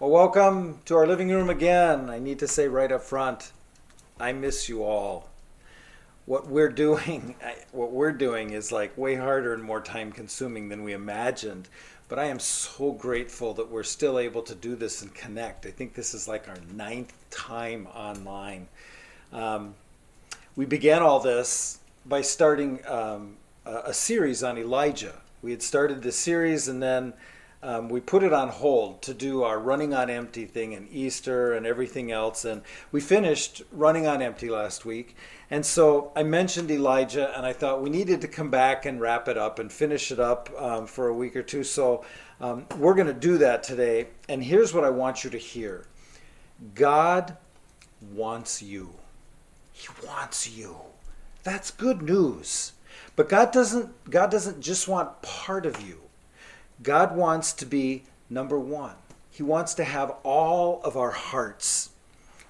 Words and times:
Well, 0.00 0.10
welcome 0.10 0.78
to 0.84 0.94
our 0.94 1.08
living 1.08 1.28
room 1.30 1.50
again. 1.50 2.08
I 2.08 2.20
need 2.20 2.38
to 2.38 2.46
say 2.46 2.68
right 2.68 2.92
up 2.92 3.02
front, 3.02 3.50
I 4.20 4.32
miss 4.32 4.68
you 4.68 4.84
all. 4.84 5.28
What 6.24 6.46
we're 6.46 6.68
doing, 6.84 7.34
what 7.72 7.90
we're 7.90 8.12
doing 8.12 8.50
is 8.50 8.70
like 8.70 8.96
way 8.96 9.16
harder 9.16 9.52
and 9.52 9.60
more 9.60 9.80
time 9.80 10.12
consuming 10.12 10.68
than 10.68 10.84
we 10.84 10.92
imagined. 10.92 11.68
But 12.08 12.20
I 12.20 12.26
am 12.26 12.38
so 12.38 12.92
grateful 12.92 13.54
that 13.54 13.68
we're 13.72 13.82
still 13.82 14.20
able 14.20 14.42
to 14.42 14.54
do 14.54 14.76
this 14.76 15.02
and 15.02 15.12
connect. 15.12 15.66
I 15.66 15.72
think 15.72 15.94
this 15.94 16.14
is 16.14 16.28
like 16.28 16.48
our 16.48 16.58
ninth 16.72 17.12
time 17.30 17.88
online. 17.88 18.68
Um, 19.32 19.74
we 20.54 20.64
began 20.64 21.02
all 21.02 21.18
this 21.18 21.80
by 22.06 22.20
starting 22.20 22.86
um, 22.86 23.36
a, 23.66 23.78
a 23.86 23.92
series 23.92 24.44
on 24.44 24.58
Elijah. 24.58 25.16
We 25.42 25.50
had 25.50 25.60
started 25.60 26.04
this 26.04 26.16
series 26.16 26.68
and 26.68 26.80
then 26.80 27.14
um, 27.62 27.88
we 27.88 28.00
put 28.00 28.22
it 28.22 28.32
on 28.32 28.48
hold 28.48 29.02
to 29.02 29.14
do 29.14 29.42
our 29.42 29.58
running 29.58 29.92
on 29.92 30.08
empty 30.10 30.44
thing 30.44 30.74
and 30.74 30.88
Easter 30.90 31.52
and 31.52 31.66
everything 31.66 32.12
else. 32.12 32.44
And 32.44 32.62
we 32.92 33.00
finished 33.00 33.62
running 33.72 34.06
on 34.06 34.22
empty 34.22 34.48
last 34.48 34.84
week. 34.84 35.16
And 35.50 35.64
so 35.66 36.12
I 36.14 36.22
mentioned 36.22 36.70
Elijah, 36.70 37.36
and 37.36 37.44
I 37.44 37.52
thought 37.52 37.82
we 37.82 37.90
needed 37.90 38.20
to 38.20 38.28
come 38.28 38.50
back 38.50 38.86
and 38.86 39.00
wrap 39.00 39.28
it 39.28 39.38
up 39.38 39.58
and 39.58 39.72
finish 39.72 40.12
it 40.12 40.20
up 40.20 40.50
um, 40.58 40.86
for 40.86 41.08
a 41.08 41.14
week 41.14 41.34
or 41.34 41.42
two. 41.42 41.64
So 41.64 42.04
um, 42.40 42.66
we're 42.76 42.94
going 42.94 43.06
to 43.08 43.14
do 43.14 43.38
that 43.38 43.62
today. 43.62 44.08
And 44.28 44.44
here's 44.44 44.72
what 44.72 44.84
I 44.84 44.90
want 44.90 45.24
you 45.24 45.30
to 45.30 45.38
hear 45.38 45.86
God 46.74 47.36
wants 48.12 48.62
you. 48.62 48.94
He 49.72 49.88
wants 50.06 50.56
you. 50.56 50.76
That's 51.42 51.70
good 51.70 52.02
news. 52.02 52.72
But 53.16 53.28
God 53.28 53.52
doesn't 53.52 54.10
God 54.10 54.30
doesn't 54.30 54.60
just 54.60 54.86
want 54.86 55.22
part 55.22 55.66
of 55.66 55.80
you. 55.86 56.07
God 56.82 57.16
wants 57.16 57.52
to 57.54 57.66
be 57.66 58.04
number 58.30 58.58
1. 58.58 58.92
He 59.30 59.42
wants 59.42 59.74
to 59.74 59.84
have 59.84 60.16
all 60.22 60.80
of 60.82 60.96
our 60.96 61.10
hearts. 61.10 61.90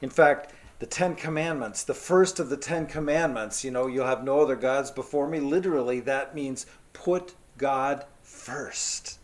In 0.00 0.10
fact, 0.10 0.52
the 0.78 0.86
10 0.86 1.16
commandments, 1.16 1.82
the 1.82 1.94
first 1.94 2.38
of 2.38 2.50
the 2.50 2.56
10 2.56 2.86
commandments, 2.86 3.64
you 3.64 3.70
know, 3.70 3.86
you'll 3.86 4.06
have 4.06 4.24
no 4.24 4.40
other 4.40 4.56
gods 4.56 4.90
before 4.90 5.28
me. 5.28 5.40
Literally, 5.40 6.00
that 6.00 6.34
means 6.34 6.66
put 6.92 7.34
God 7.56 8.04
first. 8.22 9.18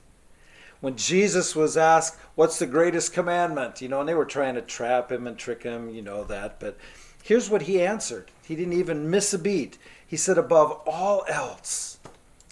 When 0.81 0.97
Jesus 0.97 1.55
was 1.55 1.77
asked, 1.77 2.19
What's 2.35 2.59
the 2.59 2.67
greatest 2.67 3.13
commandment? 3.13 3.81
You 3.81 3.89
know, 3.89 4.01
and 4.01 4.09
they 4.09 4.15
were 4.15 4.25
trying 4.25 4.57
to 4.57 4.63
trap 4.63 5.13
him 5.13 5.27
and 5.27 5.39
trick 5.39 5.63
him, 5.63 5.89
you 5.89 6.03
know 6.03 6.25
that. 6.25 6.59
But 6.59 6.77
here's 7.23 7.49
what 7.49 7.63
he 7.63 7.81
answered. 7.81 8.31
He 8.45 8.57
didn't 8.57 8.73
even 8.73 9.09
miss 9.09 9.33
a 9.33 9.39
beat. 9.39 9.79
He 10.07 10.17
said, 10.17 10.37
Above 10.37 10.73
all 10.87 11.25
else, 11.29 11.99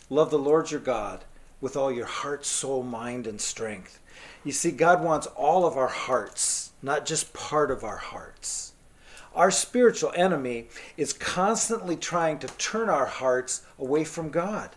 love 0.08 0.30
the 0.30 0.38
Lord 0.38 0.70
your 0.70 0.80
God 0.80 1.24
with 1.62 1.76
all 1.76 1.90
your 1.90 2.04
heart, 2.04 2.44
soul, 2.44 2.82
mind, 2.82 3.26
and 3.26 3.40
strength. 3.40 4.00
You 4.44 4.52
see, 4.52 4.72
God 4.72 5.02
wants 5.02 5.28
all 5.28 5.64
of 5.64 5.78
our 5.78 5.88
hearts, 5.88 6.72
not 6.82 7.06
just 7.06 7.32
part 7.32 7.70
of 7.70 7.84
our 7.84 7.96
hearts. 7.96 8.72
Our 9.34 9.50
spiritual 9.50 10.12
enemy 10.14 10.66
is 10.98 11.14
constantly 11.14 11.96
trying 11.96 12.38
to 12.40 12.48
turn 12.58 12.90
our 12.90 13.06
hearts 13.06 13.62
away 13.78 14.04
from 14.04 14.28
God. 14.28 14.70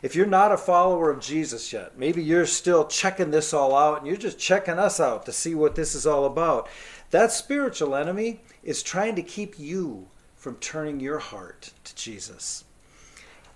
If 0.00 0.16
you're 0.16 0.26
not 0.26 0.52
a 0.52 0.56
follower 0.56 1.10
of 1.10 1.20
Jesus 1.20 1.72
yet, 1.72 1.98
maybe 1.98 2.22
you're 2.22 2.46
still 2.46 2.86
checking 2.86 3.30
this 3.30 3.52
all 3.52 3.76
out 3.76 3.98
and 3.98 4.06
you're 4.06 4.16
just 4.16 4.38
checking 4.38 4.78
us 4.78 4.98
out 4.98 5.26
to 5.26 5.32
see 5.32 5.54
what 5.54 5.74
this 5.74 5.94
is 5.94 6.06
all 6.06 6.24
about. 6.24 6.68
That 7.10 7.30
spiritual 7.30 7.94
enemy 7.94 8.40
is 8.62 8.82
trying 8.82 9.14
to 9.16 9.22
keep 9.22 9.58
you 9.58 10.08
from 10.34 10.56
turning 10.56 10.98
your 10.98 11.18
heart 11.18 11.72
to 11.84 11.94
Jesus. 11.94 12.64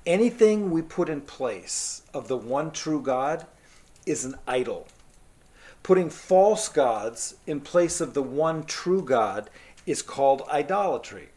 Anything 0.06 0.70
we 0.70 0.82
put 0.82 1.08
in 1.08 1.20
place 1.20 2.02
of 2.14 2.28
the 2.28 2.36
one 2.36 2.70
true 2.70 3.02
God 3.02 3.44
is 4.06 4.24
an 4.24 4.36
idol. 4.46 4.86
Putting 5.82 6.10
false 6.10 6.68
gods 6.68 7.34
in 7.44 7.60
place 7.60 8.00
of 8.00 8.14
the 8.14 8.22
one 8.22 8.62
true 8.62 9.02
God 9.02 9.50
is 9.84 10.02
called 10.02 10.42
idolatry. 10.48 11.30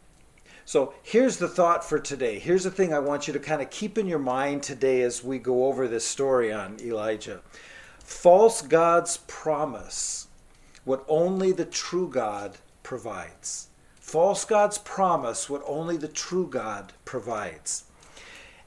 So 0.64 0.94
here's 1.02 1.38
the 1.38 1.48
thought 1.48 1.84
for 1.84 1.98
today. 1.98 2.38
Here's 2.38 2.62
the 2.62 2.70
thing 2.70 2.94
I 2.94 3.00
want 3.00 3.26
you 3.26 3.32
to 3.32 3.40
kind 3.40 3.60
of 3.60 3.70
keep 3.70 3.98
in 3.98 4.06
your 4.06 4.20
mind 4.20 4.62
today 4.62 5.02
as 5.02 5.24
we 5.24 5.40
go 5.40 5.64
over 5.64 5.88
this 5.88 6.06
story 6.06 6.52
on 6.52 6.76
Elijah. 6.80 7.40
False 7.98 8.62
gods 8.62 9.18
promise 9.26 10.28
what 10.84 11.04
only 11.08 11.50
the 11.50 11.64
true 11.64 12.08
God 12.08 12.58
provides. 12.84 13.66
False 13.96 14.44
gods 14.44 14.78
promise 14.78 15.50
what 15.50 15.64
only 15.66 15.96
the 15.96 16.06
true 16.06 16.46
God 16.46 16.92
provides 17.04 17.89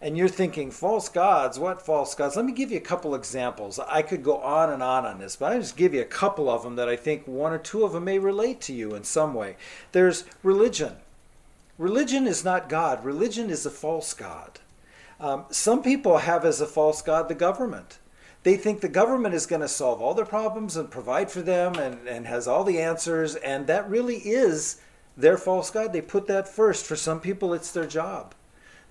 and 0.03 0.17
you're 0.17 0.27
thinking 0.27 0.69
false 0.69 1.07
gods? 1.07 1.57
What 1.57 1.81
false 1.81 2.13
gods? 2.13 2.35
Let 2.35 2.43
me 2.43 2.51
give 2.51 2.69
you 2.69 2.77
a 2.77 2.81
couple 2.81 3.15
examples. 3.15 3.79
I 3.79 4.01
could 4.01 4.21
go 4.21 4.37
on 4.39 4.69
and 4.69 4.83
on 4.83 5.05
on 5.05 5.17
this 5.17 5.37
but 5.37 5.53
i 5.53 5.57
just 5.57 5.77
give 5.77 5.93
you 5.93 6.01
a 6.01 6.05
couple 6.05 6.49
of 6.49 6.61
them 6.63 6.75
that 6.75 6.89
i 6.89 6.97
think 6.97 7.25
one 7.25 7.53
or 7.53 7.57
two 7.57 7.85
of 7.85 7.93
them 7.93 8.03
may 8.03 8.19
relate 8.19 8.59
to 8.61 8.73
you 8.73 8.93
in 8.93 9.05
some 9.05 9.33
way. 9.33 9.55
There's 9.93 10.25
religion. 10.43 10.97
Religion 11.77 12.27
is 12.27 12.43
not 12.43 12.67
god. 12.67 13.05
Religion 13.05 13.49
is 13.49 13.65
a 13.65 13.71
false 13.71 14.13
god. 14.13 14.59
Um, 15.21 15.45
some 15.49 15.81
people 15.81 16.17
have 16.17 16.43
as 16.43 16.59
a 16.59 16.67
false 16.67 17.01
god 17.01 17.29
the 17.29 17.35
government. 17.35 17.99
They 18.43 18.57
think 18.57 18.81
the 18.81 18.89
government 18.89 19.35
is 19.35 19.45
going 19.45 19.61
to 19.61 19.69
solve 19.69 20.01
all 20.01 20.13
their 20.13 20.25
problems 20.25 20.75
and 20.75 20.91
provide 20.91 21.31
for 21.31 21.41
them 21.41 21.75
and, 21.75 22.05
and 22.09 22.27
has 22.27 22.45
all 22.45 22.65
the 22.65 22.81
answers 22.81 23.35
and 23.35 23.67
that 23.67 23.89
really 23.89 24.17
is 24.17 24.81
their 25.15 25.37
false 25.37 25.69
god. 25.69 25.93
They 25.93 26.01
put 26.01 26.27
that 26.27 26.49
first. 26.49 26.85
For 26.85 26.97
some 26.97 27.21
people 27.21 27.53
it's 27.53 27.71
their 27.71 27.87
job 27.87 28.35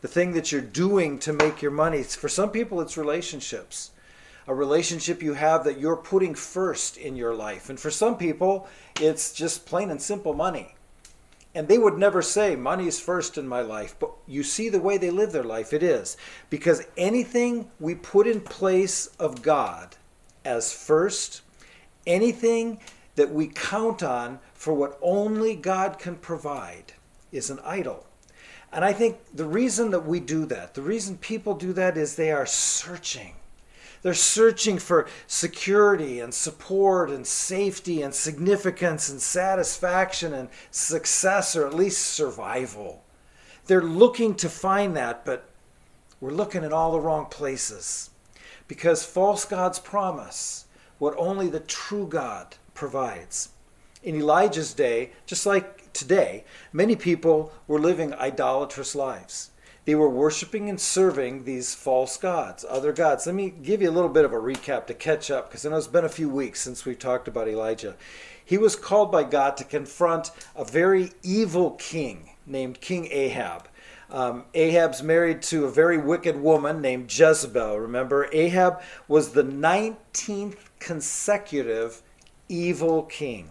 the 0.03 0.09
thing 0.09 0.33
that 0.33 0.53
you're 0.53 0.61
doing 0.61 1.19
to 1.21 1.33
make 1.33 1.63
your 1.63 1.71
money. 1.71 2.03
For 2.03 2.29
some 2.29 2.51
people, 2.51 2.81
it's 2.81 2.99
relationships. 2.99 3.93
A 4.49 4.55
relationship 4.55 5.23
you 5.23 5.35
have 5.35 5.63
that 5.65 5.79
you're 5.79 5.97
putting 5.97 6.35
first 6.35 6.97
in 6.97 7.15
your 7.15 7.35
life. 7.35 7.71
And 7.71 7.79
for 7.79 7.91
some 7.91 8.19
people, 8.19 8.69
it's 9.01 9.33
just 9.33 9.65
plain 9.65 9.91
and 9.91 10.03
simple 10.03 10.35
money. 10.35 10.75
And 11.55 11.69
they 11.69 11.79
would 11.79 11.99
never 11.99 12.21
say, 12.23 12.57
money 12.57 12.89
is 12.89 12.99
first 12.99 13.39
in 13.39 13.47
my 13.47 13.61
life. 13.61 13.95
But 14.01 14.11
you 14.27 14.43
see 14.43 14.69
the 14.69 14.81
way 14.81 14.99
they 14.99 15.11
live 15.11 15.31
their 15.31 15.45
life, 15.45 15.73
it 15.73 15.83
is. 15.83 16.17
Because 16.51 16.85
anything 16.97 17.71
we 17.79 17.95
put 17.95 18.27
in 18.27 18.41
place 18.41 19.07
of 19.19 19.43
God 19.43 19.95
as 20.45 20.73
first, 20.73 21.43
anything 22.07 22.81
that 23.15 23.33
we 23.33 23.47
count 23.47 24.03
on 24.03 24.41
for 24.55 24.75
what 24.75 24.99
only 25.01 25.55
God 25.55 26.01
can 26.01 26.17
provide, 26.17 26.95
is 27.31 27.51
an 27.51 27.61
idol. 27.65 28.07
And 28.73 28.85
I 28.85 28.93
think 28.93 29.19
the 29.35 29.45
reason 29.45 29.91
that 29.91 30.07
we 30.07 30.19
do 30.19 30.47
that, 30.47 30.75
the 30.75 30.83
reason 30.83 31.19
people 31.19 31.55
do 31.55 31.73
that 31.75 31.97
is 31.97 32.17
they 32.17 32.33
are 32.33 32.47
searching. 32.47 33.35
They're 34.01 34.15
searching 34.15 34.79
for 34.79 35.07
security 35.27 36.19
and 36.19 36.35
support 36.35 37.11
and 37.11 37.27
safety 37.27 38.03
and 38.03 38.15
significance 38.15 39.09
and 39.09 39.21
satisfaction 39.21 40.33
and 40.33 40.49
success 40.71 41.55
or 41.55 41.67
at 41.67 41.75
least 41.75 42.01
survival. 42.05 43.05
They're 43.67 43.83
looking 43.83 44.35
to 44.37 44.49
find 44.49 44.97
that, 44.97 45.25
but 45.25 45.49
we're 46.21 46.33
looking 46.33 46.65
in 46.65 46.73
all 46.73 46.93
the 46.93 47.01
wrong 47.01 47.27
places 47.27 48.11
because 48.67 49.05
false 49.05 49.45
gods 49.45 49.79
promise 49.79 50.67
what 50.99 51.15
only 51.17 51.49
the 51.49 51.61
true 51.61 52.07
God 52.07 52.57
provides. 52.75 53.51
In 54.03 54.17
Elijah's 54.17 54.75
day, 54.75 55.13
just 55.27 55.47
like 55.47 55.82
today, 55.93 56.45
many 56.73 56.97
people 56.97 57.53
were 57.67 57.79
living 57.79 58.15
idolatrous 58.15 58.95
lives. 58.95 59.51
They 59.85 59.95
were 59.97 60.09
worshiping 60.09 60.69
and 60.69 60.81
serving 60.81 61.43
these 61.43 61.75
false 61.75 62.17
gods, 62.17 62.65
other 62.69 62.93
gods. 62.93 63.27
Let 63.27 63.35
me 63.35 63.51
give 63.51 63.83
you 63.83 63.91
a 63.91 63.93
little 63.93 64.09
bit 64.09 64.25
of 64.25 64.33
a 64.33 64.37
recap 64.37 64.87
to 64.87 64.95
catch 64.95 65.29
up 65.31 65.49
because 65.49 65.67
I 65.67 65.71
know 65.71 65.77
it's 65.77 65.89
been 65.89 66.05
a 66.05 66.09
few 66.09 66.29
weeks 66.29 66.61
since 66.61 66.85
we've 66.85 66.99
talked 66.99 67.27
about 67.27 67.49
Elijah. 67.49 67.97
He 68.45 68.59
was 68.59 68.77
called 68.77 69.11
by 69.11 69.25
God 69.25 69.57
to 69.57 69.65
confront 69.65 70.31
a 70.55 70.65
very 70.65 71.11
evil 71.23 71.73
king 71.73 72.31
named 72.47 72.81
King 72.81 73.09
Ahab. 73.11 73.69
Um, 74.09 74.45
Ahab's 74.55 75.03
married 75.03 75.43
to 75.43 75.65
a 75.65 75.71
very 75.71 75.99
wicked 75.99 76.37
woman 76.37 76.81
named 76.81 77.11
Jezebel. 77.11 77.81
Remember, 77.81 78.29
Ahab 78.33 78.83
was 79.09 79.33
the 79.33 79.43
19th 79.43 80.59
consecutive 80.79 82.03
evil 82.49 83.05
king. 83.05 83.51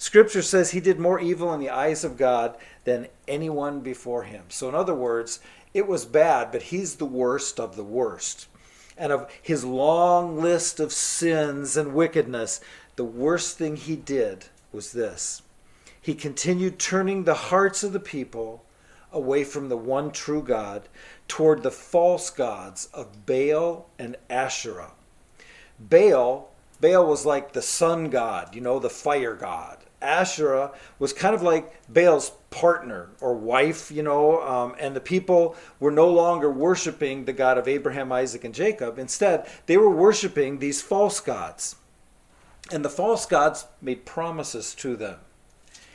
Scripture 0.00 0.40
says 0.40 0.70
he 0.70 0.80
did 0.80 0.98
more 0.98 1.20
evil 1.20 1.52
in 1.52 1.60
the 1.60 1.68
eyes 1.68 2.04
of 2.04 2.16
God 2.16 2.56
than 2.84 3.08
anyone 3.28 3.80
before 3.80 4.22
him. 4.22 4.44
So, 4.48 4.66
in 4.66 4.74
other 4.74 4.94
words, 4.94 5.40
it 5.74 5.86
was 5.86 6.06
bad, 6.06 6.50
but 6.50 6.62
he's 6.62 6.96
the 6.96 7.04
worst 7.04 7.60
of 7.60 7.76
the 7.76 7.84
worst. 7.84 8.48
And 8.96 9.12
of 9.12 9.30
his 9.42 9.62
long 9.62 10.40
list 10.40 10.80
of 10.80 10.90
sins 10.90 11.76
and 11.76 11.92
wickedness, 11.92 12.62
the 12.96 13.04
worst 13.04 13.58
thing 13.58 13.76
he 13.76 13.94
did 13.94 14.46
was 14.72 14.92
this 14.92 15.42
he 16.00 16.14
continued 16.14 16.78
turning 16.78 17.24
the 17.24 17.34
hearts 17.34 17.82
of 17.82 17.92
the 17.92 18.00
people 18.00 18.64
away 19.12 19.44
from 19.44 19.68
the 19.68 19.76
one 19.76 20.10
true 20.12 20.42
God 20.42 20.88
toward 21.28 21.62
the 21.62 21.70
false 21.70 22.30
gods 22.30 22.88
of 22.94 23.26
Baal 23.26 23.86
and 23.98 24.16
Asherah. 24.30 24.92
Baal, 25.78 26.48
Baal 26.80 27.04
was 27.04 27.26
like 27.26 27.52
the 27.52 27.60
sun 27.60 28.08
god, 28.08 28.54
you 28.54 28.62
know, 28.62 28.78
the 28.78 28.88
fire 28.88 29.34
god. 29.34 29.76
Asherah 30.02 30.72
was 30.98 31.12
kind 31.12 31.34
of 31.34 31.42
like 31.42 31.80
Baal's 31.88 32.32
partner 32.50 33.10
or 33.20 33.34
wife, 33.34 33.90
you 33.90 34.02
know, 34.02 34.42
um, 34.42 34.74
and 34.78 34.96
the 34.96 35.00
people 35.00 35.56
were 35.78 35.90
no 35.90 36.08
longer 36.08 36.50
worshiping 36.50 37.24
the 37.24 37.32
God 37.32 37.58
of 37.58 37.68
Abraham, 37.68 38.10
Isaac, 38.12 38.44
and 38.44 38.54
Jacob. 38.54 38.98
Instead, 38.98 39.48
they 39.66 39.76
were 39.76 39.90
worshiping 39.90 40.58
these 40.58 40.82
false 40.82 41.20
gods. 41.20 41.76
And 42.72 42.84
the 42.84 42.90
false 42.90 43.26
gods 43.26 43.66
made 43.80 44.06
promises 44.06 44.74
to 44.76 44.96
them. 44.96 45.18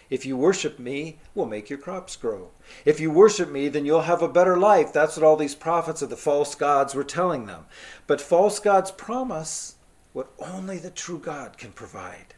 If 0.09 0.25
you 0.25 0.37
worship 0.37 0.77
me, 0.77 1.17
we'll 1.33 1.47
make 1.47 1.69
your 1.69 1.79
crops 1.79 2.15
grow. 2.15 2.51
If 2.85 2.99
you 2.99 3.11
worship 3.11 3.49
me, 3.49 3.69
then 3.69 3.85
you'll 3.85 4.01
have 4.01 4.21
a 4.21 4.27
better 4.27 4.57
life. 4.57 4.93
That's 4.93 5.17
what 5.17 5.25
all 5.25 5.35
these 5.35 5.55
prophets 5.55 6.01
of 6.01 6.09
the 6.09 6.17
false 6.17 6.53
gods 6.53 6.93
were 6.93 7.03
telling 7.03 7.47
them. 7.47 7.65
But 8.05 8.21
false 8.21 8.59
gods 8.59 8.91
promise 8.91 9.75
what 10.13 10.31
only 10.39 10.77
the 10.77 10.91
true 10.91 11.19
God 11.19 11.57
can 11.57 11.71
provide. 11.71 12.35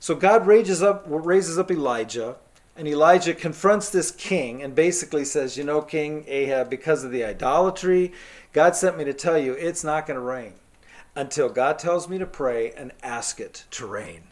So 0.00 0.14
God 0.14 0.46
raises 0.46 0.82
up, 0.82 1.04
raises 1.06 1.58
up 1.58 1.70
Elijah, 1.70 2.36
and 2.74 2.88
Elijah 2.88 3.34
confronts 3.34 3.90
this 3.90 4.10
king 4.10 4.62
and 4.62 4.74
basically 4.74 5.26
says, 5.26 5.58
You 5.58 5.64
know, 5.64 5.82
King 5.82 6.24
Ahab, 6.26 6.70
because 6.70 7.04
of 7.04 7.10
the 7.10 7.22
idolatry, 7.22 8.12
God 8.54 8.74
sent 8.74 8.96
me 8.96 9.04
to 9.04 9.12
tell 9.12 9.36
you 9.36 9.52
it's 9.52 9.84
not 9.84 10.06
going 10.06 10.16
to 10.18 10.22
rain 10.22 10.54
until 11.14 11.50
God 11.50 11.78
tells 11.78 12.08
me 12.08 12.16
to 12.16 12.24
pray 12.24 12.72
and 12.72 12.92
ask 13.02 13.40
it 13.40 13.66
to 13.72 13.86
rain. 13.86 14.22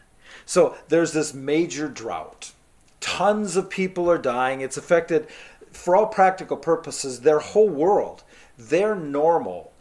So 0.47 0.75
there's 0.89 1.13
this 1.13 1.35
major 1.35 1.89
drought. 1.89 2.53
Tons 3.01 3.55
of 3.55 3.69
people 3.69 4.11
are 4.11 4.19
dying. 4.19 4.63
It's 4.63 4.79
affected, 4.79 5.27
for 5.71 5.95
all 5.95 6.07
practical 6.07 6.57
purposes, 6.57 7.21
their 7.21 7.41
whole 7.41 7.69
world. 7.69 8.23
Their 8.57 8.95
normal 8.95 9.73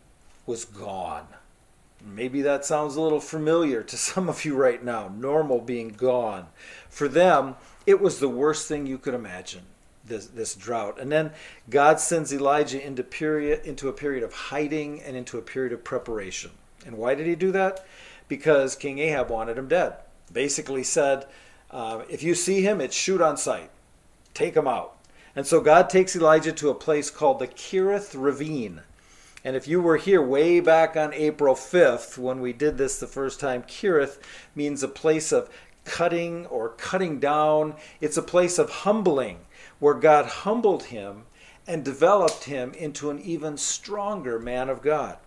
was 0.46 0.66
gone. 0.66 1.28
Maybe 2.16 2.42
that 2.42 2.66
sounds 2.66 2.96
a 2.96 3.02
little 3.02 3.20
familiar 3.20 3.84
to 3.84 3.98
some 3.98 4.30
of 4.30 4.46
you 4.46 4.56
right 4.56 4.84
now, 4.84 5.12
normal 5.16 5.60
being 5.60 5.90
gone. 5.90 6.48
For 6.90 7.08
them, 7.08 7.56
it 7.86 8.02
was 8.02 8.20
the 8.20 8.30
worst 8.30 8.68
thing 8.68 8.86
you 8.86 8.98
could 8.98 9.14
imagine. 9.14 9.64
This, 10.06 10.28
this 10.28 10.56
drought. 10.56 11.02
And 11.02 11.12
then 11.12 11.32
God 11.70 12.00
sends 12.00 12.34
Elijah 12.34 12.82
into 12.82 13.04
period 13.04 13.66
into 13.66 13.90
a 13.90 13.94
period 13.94 14.24
of 14.24 14.32
hiding 14.32 15.02
and 15.02 15.18
into 15.18 15.38
a 15.38 15.42
period 15.42 15.74
of 15.74 15.84
preparation. 15.84 16.52
And 16.86 16.98
why 16.98 17.14
did 17.14 17.28
he 17.28 17.36
do 17.36 17.52
that? 17.52 17.86
Because 18.30 18.78
King 18.78 19.00
Ahab 19.00 19.30
wanted 19.30 19.58
him 19.58 19.68
dead 19.68 19.98
basically 20.32 20.84
said, 20.84 21.26
uh, 21.72 22.04
if 22.10 22.24
you 22.24 22.36
see 22.36 22.62
him, 22.62 22.82
it's 22.82 22.96
shoot 22.96 23.22
on 23.22 23.38
sight. 23.38 23.70
Take 24.34 24.56
him 24.56 24.68
out. 24.68 24.98
And 25.36 25.46
so 25.46 25.62
God 25.62 25.90
takes 25.90 26.16
Elijah 26.16 26.52
to 26.54 26.70
a 26.70 26.76
place 26.76 27.10
called 27.10 27.40
the 27.40 27.48
Kerith 27.48 28.14
Ravine. 28.16 28.82
And 29.48 29.56
if 29.56 29.66
you 29.66 29.80
were 29.80 29.96
here 29.96 30.22
way 30.22 30.60
back 30.60 30.98
on 30.98 31.14
April 31.14 31.56
5th 31.56 32.18
when 32.18 32.42
we 32.42 32.52
did 32.52 32.78
this 32.78 33.00
the 33.00 33.08
first 33.08 33.40
time, 33.40 33.64
Kerith 33.64 34.20
means 34.56 34.84
a 34.84 34.90
place 34.90 35.32
of 35.32 35.50
cutting 35.86 36.46
or 36.48 36.72
cutting 36.76 37.18
down. 37.22 37.76
It's 38.02 38.18
a 38.18 38.22
place 38.22 38.60
of 38.60 38.70
humbling 38.70 39.38
where 39.80 39.94
God 39.94 40.26
humbled 40.26 40.84
him 40.84 41.28
and 41.66 41.86
developed 41.86 42.44
him 42.44 42.74
into 42.74 43.10
an 43.10 43.22
even 43.22 43.56
stronger 43.56 44.38
man 44.38 44.68
of 44.68 44.82
God. 44.82 45.18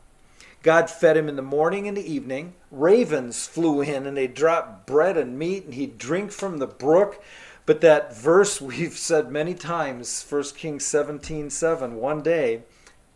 God 0.62 0.90
fed 0.90 1.16
him 1.16 1.26
in 1.26 1.36
the 1.36 1.40
morning 1.40 1.88
and 1.88 1.96
the 1.96 2.12
evening. 2.12 2.52
Ravens 2.70 3.46
flew 3.46 3.80
in 3.80 4.04
and 4.04 4.18
they 4.18 4.26
dropped 4.26 4.86
bread 4.86 5.16
and 5.16 5.38
meat, 5.38 5.64
and 5.64 5.72
he'd 5.72 5.96
drink 5.96 6.30
from 6.30 6.58
the 6.58 6.66
brook. 6.66 7.24
But 7.64 7.80
that 7.80 8.14
verse 8.14 8.60
we've 8.60 8.98
said 8.98 9.32
many 9.32 9.54
times, 9.54 10.22
1 10.28 10.42
Kings 10.56 10.84
17 10.84 11.48
7, 11.48 11.96
one 11.96 12.20
day 12.20 12.64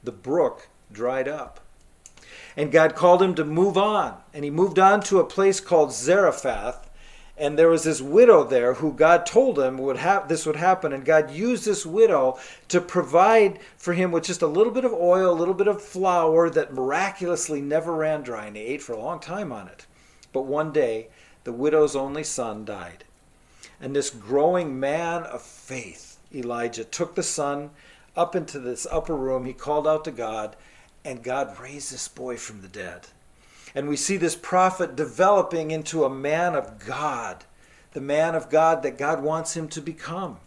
the 0.03 0.11
brook 0.11 0.69
dried 0.95 1.29
up. 1.29 1.61
And 2.57 2.73
God 2.73 2.95
called 2.95 3.21
him 3.21 3.35
to 3.35 3.45
move 3.45 3.77
on. 3.77 4.17
And 4.33 4.45
he 4.45 4.51
moved 4.51 4.79
on 4.79 5.03
to 5.03 5.21
a 5.21 5.27
place 5.27 5.61
called 5.61 5.93
Zarephath 5.93 6.85
and 7.37 7.59
there 7.59 7.69
was 7.69 7.83
this 7.83 8.01
widow 8.01 8.45
there 8.45 8.75
who 8.75 8.93
God 8.93 9.27
told 9.27 9.59
him 9.59 9.79
would 9.79 9.97
have 9.97 10.29
this 10.29 10.47
would 10.47 10.57
happen, 10.57 10.93
and 10.93 11.05
God 11.05 11.33
used 11.33 11.65
this 11.65 11.85
widow 11.85 12.39
to 12.69 12.81
provide 12.81 13.59
for 13.77 13.93
him 13.93 14.13
with 14.13 14.25
just 14.25 14.43
a 14.43 14.47
little 14.47 14.73
bit 14.73 14.85
of 14.85 14.93
oil, 14.93 15.33
a 15.33 15.35
little 15.35 15.55
bit 15.55 15.67
of 15.67 15.83
flour 15.83 16.49
that 16.51 16.75
miraculously 16.75 17.61
never 17.61 17.93
ran 17.93 18.23
dry, 18.23 18.47
and 18.47 18.57
he 18.57 18.63
ate 18.63 18.83
for 18.83 18.93
a 18.93 19.01
long 19.01 19.19
time 19.19 19.51
on 19.51 19.67
it. 19.67 19.87
But 20.33 20.47
one 20.47 20.71
day, 20.73 21.09
the 21.43 21.53
widow's 21.53 21.97
only 21.97 22.23
son 22.23 22.65
died, 22.65 23.03
and 23.81 23.97
this 23.97 24.11
growing 24.11 24.79
man 24.79 25.25
of 25.25 25.43
faith, 25.43 26.19
Elijah, 26.33 26.85
took 26.85 27.17
the 27.17 27.23
son 27.25 27.71
up 28.17 28.37
into 28.37 28.61
this 28.61 28.87
upper 28.93 29.17
room. 29.17 29.45
He 29.45 29.53
called 29.53 29.89
out 29.89 30.05
to 30.05 30.13
God, 30.13 30.55
and 31.05 31.23
God 31.23 31.59
raised 31.61 31.93
this 31.93 32.09
boy 32.09 32.37
from 32.37 32.63
the 32.63 32.69
dead. 32.69 33.09
And 33.75 33.89
we 33.89 33.97
see 33.97 34.17
this 34.17 34.37
prophet 34.37 34.97
developing 34.97 35.71
into 35.71 36.05
a 36.05 36.11
man 36.11 36.55
of 36.55 36.79
God, 36.85 37.45
the 37.93 38.01
man 38.01 38.35
of 38.35 38.49
God 38.49 38.83
that 38.83 38.99
God 38.99 39.23
wants 39.23 39.57
him 39.57 39.69
to 39.69 39.81
become. 39.81 40.39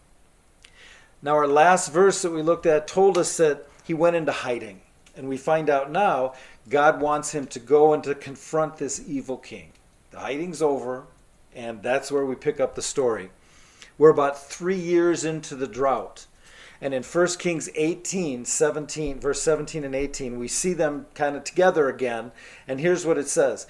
Now, 1.21 1.36
our 1.36 1.48
last 1.48 1.92
verse 1.92 2.21
that 2.21 2.31
we 2.31 2.42
looked 2.42 2.65
at 2.65 2.88
told 2.88 3.18
us 3.18 3.38
that 3.38 3.68
he 3.83 3.94
went 3.94 4.15
into 4.15 4.31
hiding. 4.31 4.81
And 5.15 5.27
we 5.27 5.38
find 5.38 5.69
out 5.69 5.92
now 5.92 6.33
God 6.69 7.01
wants 7.01 7.33
him 7.33 7.48
to 7.48 7.59
go 7.59 7.94
and 7.94 8.04
to 8.04 8.13
confront 8.13 8.77
this 8.77 9.04
evil 9.07 9.38
king. 9.38 9.71
The 10.12 10.19
hiding's 10.19 10.62
over, 10.62 11.06
and 11.56 11.81
that's 11.81 12.12
where 12.12 12.25
we 12.25 12.36
pick 12.36 12.59
up 12.59 12.75
the 12.75 12.81
story. 12.81 13.31
We're 13.98 14.12
about 14.12 14.42
three 14.42 14.77
years 14.77 15.25
into 15.25 15.56
the 15.56 15.68
drought. 15.68 16.27
And 16.81 16.94
in 16.94 17.03
1 17.03 17.27
Kings 17.39 17.69
18, 17.75 18.45
17, 18.45 19.19
verse 19.19 19.41
17 19.41 19.83
and 19.83 19.95
18, 19.95 20.38
we 20.38 20.47
see 20.47 20.74
them 20.74 21.07
kind 21.15 21.35
of 21.35 21.44
together 21.44 21.89
again. 21.89 22.31
And 22.68 22.79
here's 22.79 23.06
what 23.06 23.18
it 23.18 23.27
says 23.27 23.68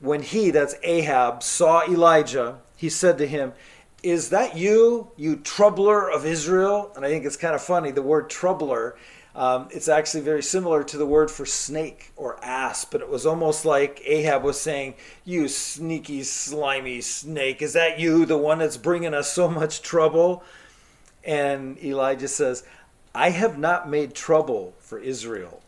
When 0.00 0.22
he, 0.22 0.50
that's 0.50 0.74
Ahab, 0.82 1.42
saw 1.42 1.84
Elijah, 1.86 2.58
he 2.76 2.88
said 2.88 3.18
to 3.18 3.26
him, 3.26 3.52
Is 4.02 4.30
that 4.30 4.56
you, 4.56 5.10
you 5.16 5.36
troubler 5.36 6.10
of 6.10 6.24
Israel? 6.24 6.92
And 6.96 7.04
I 7.04 7.08
think 7.08 7.24
it's 7.24 7.36
kind 7.36 7.54
of 7.54 7.62
funny, 7.62 7.90
the 7.90 8.02
word 8.02 8.30
troubler. 8.30 8.96
Um, 9.34 9.68
it's 9.70 9.88
actually 9.88 10.22
very 10.22 10.42
similar 10.42 10.82
to 10.84 10.96
the 10.96 11.04
word 11.04 11.30
for 11.30 11.44
snake 11.44 12.10
or 12.16 12.42
ass, 12.42 12.86
but 12.86 13.02
it 13.02 13.08
was 13.10 13.26
almost 13.26 13.66
like 13.66 14.00
Ahab 14.06 14.42
was 14.42 14.58
saying, 14.58 14.94
You 15.26 15.46
sneaky, 15.48 16.22
slimy 16.22 17.02
snake, 17.02 17.60
is 17.60 17.74
that 17.74 18.00
you, 18.00 18.24
the 18.24 18.38
one 18.38 18.60
that's 18.60 18.78
bringing 18.78 19.12
us 19.12 19.30
so 19.30 19.46
much 19.46 19.82
trouble? 19.82 20.42
And 21.26 21.76
Elijah 21.82 22.28
says, 22.28 22.62
I 23.12 23.30
have 23.30 23.58
not 23.58 23.90
made 23.90 24.14
trouble 24.14 24.74
for 24.78 24.98
Israel. 24.98 25.60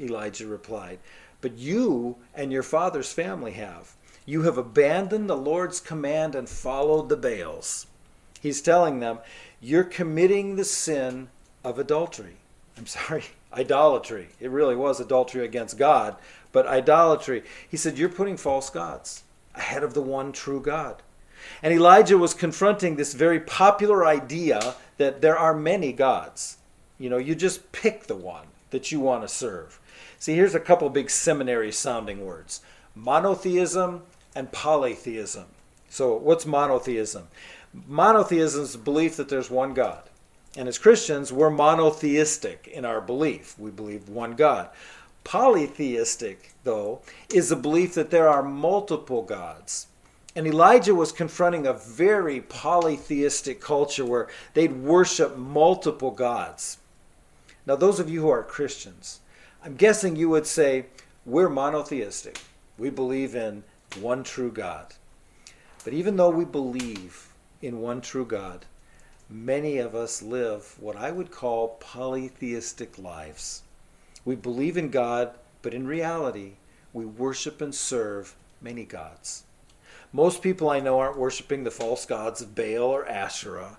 Elijah 0.00 0.46
replied, 0.46 0.98
But 1.42 1.58
you 1.58 2.16
and 2.34 2.50
your 2.50 2.62
father's 2.62 3.12
family 3.12 3.52
have. 3.52 3.94
You 4.24 4.42
have 4.42 4.56
abandoned 4.56 5.28
the 5.28 5.36
Lord's 5.36 5.80
command 5.80 6.34
and 6.34 6.48
followed 6.48 7.08
the 7.08 7.16
Baals. 7.16 7.86
He's 8.40 8.62
telling 8.62 9.00
them, 9.00 9.18
You're 9.60 9.84
committing 9.84 10.56
the 10.56 10.64
sin 10.64 11.28
of 11.62 11.78
adultery. 11.78 12.36
I'm 12.78 12.86
sorry, 12.86 13.24
idolatry. 13.52 14.28
It 14.40 14.50
really 14.50 14.76
was 14.76 15.00
adultery 15.00 15.44
against 15.44 15.76
God, 15.76 16.16
but 16.50 16.66
idolatry. 16.66 17.42
He 17.68 17.76
said, 17.76 17.98
You're 17.98 18.08
putting 18.08 18.38
false 18.38 18.70
gods 18.70 19.24
ahead 19.54 19.82
of 19.82 19.92
the 19.92 20.02
one 20.02 20.32
true 20.32 20.60
God. 20.60 21.02
And 21.62 21.72
Elijah 21.72 22.18
was 22.18 22.34
confronting 22.34 22.96
this 22.96 23.14
very 23.14 23.40
popular 23.40 24.06
idea 24.06 24.74
that 24.96 25.20
there 25.20 25.38
are 25.38 25.54
many 25.54 25.92
gods. 25.92 26.58
You 26.98 27.10
know, 27.10 27.18
you 27.18 27.34
just 27.34 27.72
pick 27.72 28.06
the 28.06 28.16
one 28.16 28.46
that 28.70 28.92
you 28.92 29.00
want 29.00 29.22
to 29.22 29.28
serve. 29.28 29.80
See, 30.18 30.34
here's 30.34 30.54
a 30.54 30.60
couple 30.60 30.88
big 30.90 31.10
seminary 31.10 31.72
sounding 31.72 32.24
words 32.24 32.60
monotheism 32.94 34.02
and 34.34 34.50
polytheism. 34.50 35.46
So, 35.88 36.14
what's 36.16 36.44
monotheism? 36.44 37.28
Monotheism 37.86 38.62
is 38.62 38.72
the 38.72 38.78
belief 38.78 39.16
that 39.16 39.28
there's 39.28 39.50
one 39.50 39.74
God. 39.74 40.02
And 40.56 40.68
as 40.68 40.78
Christians, 40.78 41.32
we're 41.32 41.50
monotheistic 41.50 42.66
in 42.66 42.84
our 42.84 43.00
belief. 43.00 43.58
We 43.58 43.70
believe 43.70 44.08
one 44.08 44.34
God. 44.34 44.70
Polytheistic, 45.24 46.52
though, 46.64 47.02
is 47.32 47.50
the 47.50 47.56
belief 47.56 47.94
that 47.94 48.10
there 48.10 48.28
are 48.28 48.42
multiple 48.42 49.22
gods. 49.22 49.87
And 50.38 50.46
Elijah 50.46 50.94
was 50.94 51.10
confronting 51.10 51.66
a 51.66 51.72
very 51.72 52.42
polytheistic 52.42 53.60
culture 53.60 54.04
where 54.04 54.28
they'd 54.54 54.84
worship 54.84 55.36
multiple 55.36 56.12
gods. 56.12 56.78
Now, 57.66 57.74
those 57.74 57.98
of 57.98 58.08
you 58.08 58.20
who 58.20 58.28
are 58.28 58.44
Christians, 58.44 59.18
I'm 59.64 59.74
guessing 59.74 60.14
you 60.14 60.28
would 60.28 60.46
say, 60.46 60.86
we're 61.26 61.48
monotheistic. 61.48 62.40
We 62.78 62.88
believe 62.88 63.34
in 63.34 63.64
one 63.98 64.22
true 64.22 64.52
God. 64.52 64.94
But 65.82 65.92
even 65.92 66.14
though 66.14 66.30
we 66.30 66.44
believe 66.44 67.30
in 67.60 67.80
one 67.80 68.00
true 68.00 68.24
God, 68.24 68.64
many 69.28 69.78
of 69.78 69.96
us 69.96 70.22
live 70.22 70.76
what 70.78 70.94
I 70.94 71.10
would 71.10 71.32
call 71.32 71.78
polytheistic 71.80 72.96
lives. 72.96 73.62
We 74.24 74.36
believe 74.36 74.76
in 74.76 74.90
God, 74.90 75.32
but 75.62 75.74
in 75.74 75.88
reality, 75.88 76.52
we 76.92 77.06
worship 77.06 77.60
and 77.60 77.74
serve 77.74 78.36
many 78.62 78.84
gods. 78.84 79.42
Most 80.12 80.40
people 80.40 80.70
I 80.70 80.80
know 80.80 80.98
aren't 80.98 81.18
worshiping 81.18 81.64
the 81.64 81.70
false 81.70 82.06
gods 82.06 82.40
of 82.40 82.54
Baal 82.54 82.84
or 82.84 83.06
Asherah. 83.06 83.78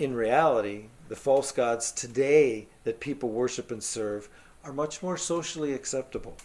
In 0.00 0.14
reality, 0.14 0.86
the 1.08 1.14
false 1.14 1.52
gods 1.52 1.92
today 1.92 2.66
that 2.82 2.98
people 2.98 3.28
worship 3.28 3.70
and 3.70 3.82
serve 3.82 4.28
are 4.64 4.72
much 4.72 5.02
more 5.02 5.16
socially 5.16 5.72
acceptable. 5.72 6.36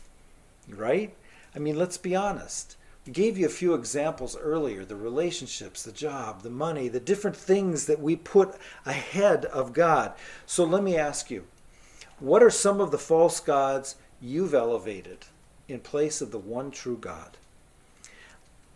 Right? 0.70 1.15
I 1.56 1.60
mean, 1.60 1.77
let's 1.77 1.98
be 1.98 2.15
honest. 2.15 2.77
We 3.08 3.12
gave 3.12 3.39
you 3.39 3.48
a 3.48 3.50
few 3.50 3.74
examples 3.74 4.38
earlier 4.38 4.86
the 4.86 4.96
relationships, 4.96 5.82
the 5.82 5.92
job, 5.92 6.44
the 6.44 6.51
money, 6.51 6.88
the 6.88 7.00
different 7.00 7.38
things 7.38 7.88
that 7.88 8.00
we 8.00 8.15
put 8.15 8.56
ahead 8.86 9.46
of 9.46 9.74
God. 9.74 10.13
So 10.46 10.63
let 10.63 10.84
me 10.84 10.96
ask 10.96 11.32
you 11.32 11.46
what 12.20 12.44
are 12.44 12.51
some 12.51 12.80
of 12.80 12.92
the 12.92 13.00
false 13.00 13.39
gods 13.39 13.96
you've 14.22 14.54
elevated 14.54 15.25
in 15.68 15.80
place 15.80 16.22
of 16.22 16.32
the 16.32 16.39
one 16.39 16.70
true 16.70 16.98
God? 16.98 17.38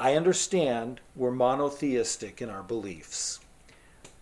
I 0.02 0.16
understand 0.16 1.02
we're 1.14 1.32
monotheistic 1.32 2.42
in 2.42 2.50
our 2.50 2.64
beliefs, 2.64 3.42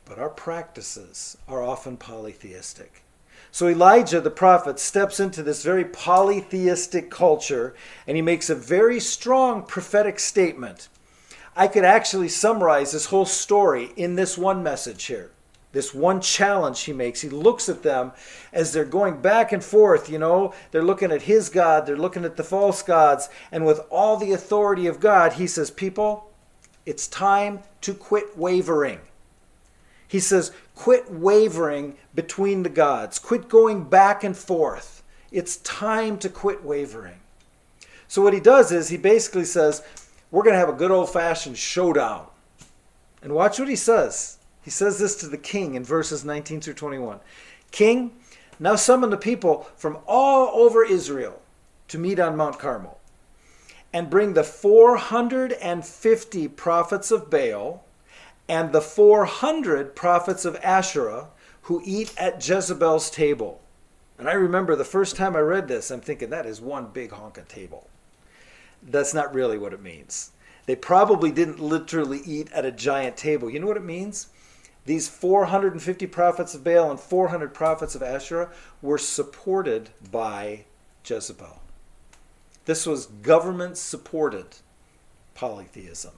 but 0.05 0.17
our 0.17 0.29
practices 0.29 1.37
are 1.47 1.61
often 1.61 1.97
polytheistic. 1.97 3.03
So 3.51 3.67
Elijah 3.67 4.19
the 4.19 4.31
prophet 4.31 4.79
steps 4.79 5.19
into 5.19 5.43
this 5.43 5.63
very 5.63 5.85
polytheistic 5.85 7.11
culture 7.11 7.75
and 8.07 8.15
he 8.15 8.23
makes 8.23 8.49
a 8.49 8.55
very 8.55 8.99
strong 8.99 9.61
prophetic 9.61 10.19
statement. 10.19 10.89
I 11.55 11.67
could 11.67 11.85
actually 11.85 12.29
summarize 12.29 12.91
this 12.91 13.05
whole 13.05 13.25
story 13.25 13.91
in 13.95 14.15
this 14.15 14.35
one 14.35 14.63
message 14.63 15.05
here. 15.05 15.29
This 15.77 15.93
one 15.93 16.21
challenge 16.21 16.81
he 16.81 16.91
makes. 16.91 17.21
He 17.21 17.29
looks 17.29 17.69
at 17.69 17.83
them 17.83 18.11
as 18.51 18.73
they're 18.73 18.83
going 18.83 19.21
back 19.21 19.51
and 19.51 19.63
forth, 19.63 20.09
you 20.09 20.17
know, 20.17 20.55
they're 20.71 20.81
looking 20.81 21.11
at 21.11 21.21
his 21.21 21.49
God, 21.49 21.85
they're 21.85 21.95
looking 21.95 22.25
at 22.25 22.35
the 22.35 22.43
false 22.43 22.81
gods, 22.81 23.29
and 23.51 23.63
with 23.63 23.81
all 23.91 24.17
the 24.17 24.31
authority 24.31 24.87
of 24.87 24.99
God, 24.99 25.33
he 25.33 25.45
says, 25.45 25.69
People, 25.69 26.31
it's 26.87 27.07
time 27.07 27.59
to 27.81 27.93
quit 27.93 28.35
wavering. 28.35 29.01
He 30.07 30.19
says, 30.19 30.51
quit 30.73 31.11
wavering 31.11 31.95
between 32.15 32.63
the 32.63 32.69
gods, 32.69 33.19
quit 33.19 33.47
going 33.47 33.83
back 33.83 34.23
and 34.23 34.35
forth. 34.35 35.03
It's 35.31 35.57
time 35.57 36.17
to 36.17 36.29
quit 36.29 36.63
wavering. 36.63 37.19
So, 38.07 38.23
what 38.23 38.33
he 38.33 38.39
does 38.39 38.71
is 38.71 38.89
he 38.89 38.97
basically 38.97 39.45
says, 39.45 39.83
We're 40.31 40.41
going 40.41 40.55
to 40.55 40.59
have 40.59 40.69
a 40.69 40.73
good 40.73 40.89
old 40.89 41.13
fashioned 41.13 41.59
showdown. 41.59 42.25
And 43.21 43.33
watch 43.33 43.59
what 43.59 43.69
he 43.69 43.75
says. 43.75 44.36
He 44.67 44.71
says 44.71 44.99
this 44.99 45.15
to 45.21 45.29
the 45.29 45.37
king 45.37 45.75
in 45.75 45.85
verses 45.85 46.25
19 46.25 46.59
through 46.59 46.73
21. 46.73 47.21
King, 47.71 48.11
now 48.59 48.75
summon 48.75 49.11
the 49.11 49.15
people 49.15 49.65
from 49.77 49.99
all 50.05 50.61
over 50.61 50.83
Israel 50.83 51.41
to 51.87 51.97
meet 51.97 52.19
on 52.19 52.35
Mount 52.35 52.59
Carmel, 52.59 52.99
and 53.93 54.09
bring 54.09 54.33
the 54.33 54.43
450 54.43 56.47
prophets 56.49 57.11
of 57.11 57.29
Baal 57.29 57.85
and 58.49 58.73
the 58.73 58.81
400 58.81 59.95
prophets 59.95 60.43
of 60.43 60.57
Asherah 60.57 61.29
who 61.61 61.81
eat 61.85 62.13
at 62.17 62.45
Jezebel's 62.45 63.09
table. 63.09 63.61
And 64.19 64.27
I 64.27 64.33
remember 64.33 64.75
the 64.75 64.83
first 64.83 65.15
time 65.15 65.37
I 65.37 65.39
read 65.39 65.69
this, 65.69 65.91
I'm 65.91 66.01
thinking 66.01 66.29
that 66.31 66.45
is 66.45 66.59
one 66.59 66.87
big 66.87 67.11
honka 67.11 67.47
table. 67.47 67.87
That's 68.83 69.13
not 69.13 69.33
really 69.33 69.57
what 69.57 69.71
it 69.71 69.81
means. 69.81 70.31
They 70.65 70.75
probably 70.75 71.31
didn't 71.31 71.61
literally 71.61 72.19
eat 72.25 72.51
at 72.51 72.65
a 72.65 72.71
giant 72.73 73.15
table. 73.15 73.49
You 73.49 73.61
know 73.61 73.67
what 73.67 73.77
it 73.77 73.85
means? 73.85 74.27
These 74.87 75.09
450 75.09 76.07
prophets 76.07 76.55
of 76.55 76.63
Baal 76.63 76.89
and 76.89 76.97
400 76.97 77.53
prophets 77.53 77.93
of 77.93 78.01
Asherah 78.01 78.49
were 78.81 78.97
supported 78.97 79.89
by 80.09 80.63
Jezebel. 81.05 81.61
This 82.63 82.85
was 82.85 83.07
government 83.07 83.77
supported 83.77 84.45
polytheism. 85.35 86.13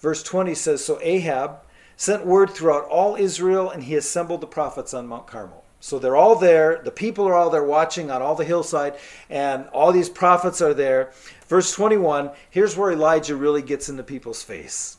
Verse 0.00 0.24
20 0.24 0.56
says 0.56 0.84
So 0.84 0.98
Ahab 1.00 1.60
sent 1.96 2.26
word 2.26 2.50
throughout 2.50 2.84
all 2.86 3.14
Israel, 3.14 3.70
and 3.70 3.84
he 3.84 3.94
assembled 3.94 4.40
the 4.40 4.46
prophets 4.48 4.92
on 4.92 5.06
Mount 5.06 5.28
Carmel. 5.28 5.62
So 5.78 6.00
they're 6.00 6.16
all 6.16 6.34
there. 6.34 6.80
The 6.82 6.90
people 6.90 7.28
are 7.28 7.34
all 7.34 7.48
there 7.48 7.62
watching 7.62 8.10
on 8.10 8.22
all 8.22 8.34
the 8.34 8.44
hillside, 8.44 8.96
and 9.28 9.68
all 9.68 9.92
these 9.92 10.08
prophets 10.08 10.60
are 10.60 10.74
there. 10.74 11.12
Verse 11.46 11.72
21, 11.72 12.32
here's 12.50 12.76
where 12.76 12.90
Elijah 12.90 13.36
really 13.36 13.62
gets 13.62 13.88
in 13.88 13.96
the 13.96 14.02
people's 14.02 14.42
face. 14.42 14.96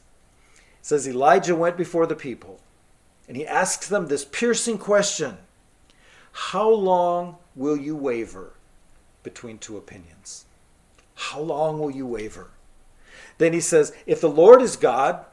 It 0.55 0.85
says, 0.85 1.09
Elijah 1.09 1.57
went 1.57 1.75
before 1.75 2.07
the 2.07 2.15
people, 2.15 2.61
and 3.31 3.37
he 3.37 3.47
asks 3.47 3.87
them 3.87 4.07
this 4.07 4.25
piercing 4.25 4.77
question 4.77 5.37
How 6.33 6.69
long 6.69 7.37
will 7.55 7.77
you 7.77 7.95
waver 7.95 8.51
between 9.23 9.57
two 9.57 9.77
opinions? 9.77 10.43
How 11.15 11.39
long 11.39 11.79
will 11.79 11.91
you 11.91 12.05
waver? 12.05 12.49
Then 13.37 13.53
he 13.53 13.61
says, 13.61 13.95
If 14.05 14.19
the 14.19 14.27
Lord 14.27 14.61
is 14.61 14.75
God, 14.75 15.23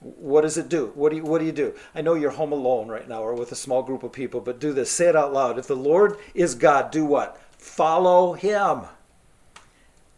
what 0.00 0.42
does 0.42 0.58
it 0.58 0.68
do? 0.68 0.92
What 0.94 1.08
do 1.08 1.16
you 1.16 1.22
what 1.22 1.38
do 1.38 1.46
you 1.46 1.52
do? 1.52 1.74
I 1.94 2.02
know 2.02 2.12
you're 2.12 2.32
home 2.32 2.52
alone 2.52 2.88
right 2.88 3.08
now 3.08 3.22
or 3.22 3.34
with 3.34 3.52
a 3.52 3.56
small 3.56 3.82
group 3.82 4.02
of 4.02 4.12
people, 4.12 4.42
but 4.42 4.60
do 4.60 4.74
this. 4.74 4.90
Say 4.90 5.08
it 5.08 5.16
out 5.16 5.32
loud. 5.32 5.58
If 5.58 5.66
the 5.66 5.74
Lord 5.74 6.18
is 6.34 6.54
God, 6.54 6.90
do 6.90 7.06
what? 7.06 7.40
Follow 7.56 8.34
him. 8.34 8.82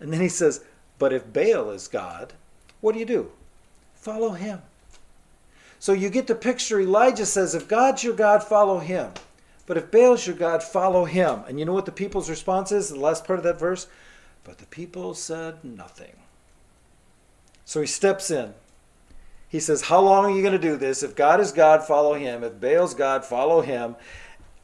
And 0.01 0.13
then 0.13 0.21
he 0.21 0.29
says, 0.29 0.65
But 0.99 1.13
if 1.13 1.33
Baal 1.33 1.71
is 1.71 1.87
God, 1.87 2.33
what 2.81 2.95
do 2.95 2.99
you 2.99 3.07
do? 3.07 3.31
Follow 3.95 4.31
him. 4.31 4.63
So 5.81 5.95
you 5.95 6.11
get 6.11 6.27
the 6.27 6.35
picture. 6.35 6.79
Elijah 6.79 7.27
says, 7.27 7.55
If 7.55 7.67
God's 7.67 8.05
your 8.05 8.15
God, 8.15 8.45
follow 8.45 8.79
him. 8.79 9.13
But 9.67 9.79
if 9.79 9.91
Baal's 9.91 10.27
your 10.27 10.37
God, 10.37 10.63
follow 10.63 11.07
him. 11.07 11.43
And 11.49 11.59
you 11.59 11.65
know 11.65 11.73
what 11.73 11.87
the 11.87 11.93
people's 11.93 12.29
response 12.29 12.71
is? 12.71 12.91
The 12.91 13.01
last 13.01 13.25
part 13.25 13.39
of 13.39 13.45
that 13.45 13.59
verse? 13.59 13.87
But 14.45 14.59
the 14.59 14.67
people 14.67 15.15
said 15.15 15.65
nothing. 15.65 16.17
So 17.65 17.81
he 17.81 17.87
steps 17.87 18.31
in. 18.31 18.53
He 19.49 19.59
says, 19.59 19.83
How 19.83 20.01
long 20.01 20.27
are 20.27 20.37
you 20.37 20.43
going 20.43 20.53
to 20.53 20.59
do 20.59 20.77
this? 20.77 21.03
If 21.03 21.17
God 21.17 21.41
is 21.41 21.51
God, 21.51 21.83
follow 21.83 22.13
him. 22.13 22.45
If 22.45 22.61
Baal's 22.61 22.95
God, 22.95 23.25
follow 23.25 23.63
him. 23.63 23.97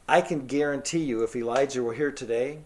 I 0.07 0.21
can 0.21 0.45
guarantee 0.45 1.03
you, 1.03 1.23
if 1.23 1.35
Elijah 1.35 1.81
were 1.81 1.95
here 1.95 2.11
today, 2.11 2.59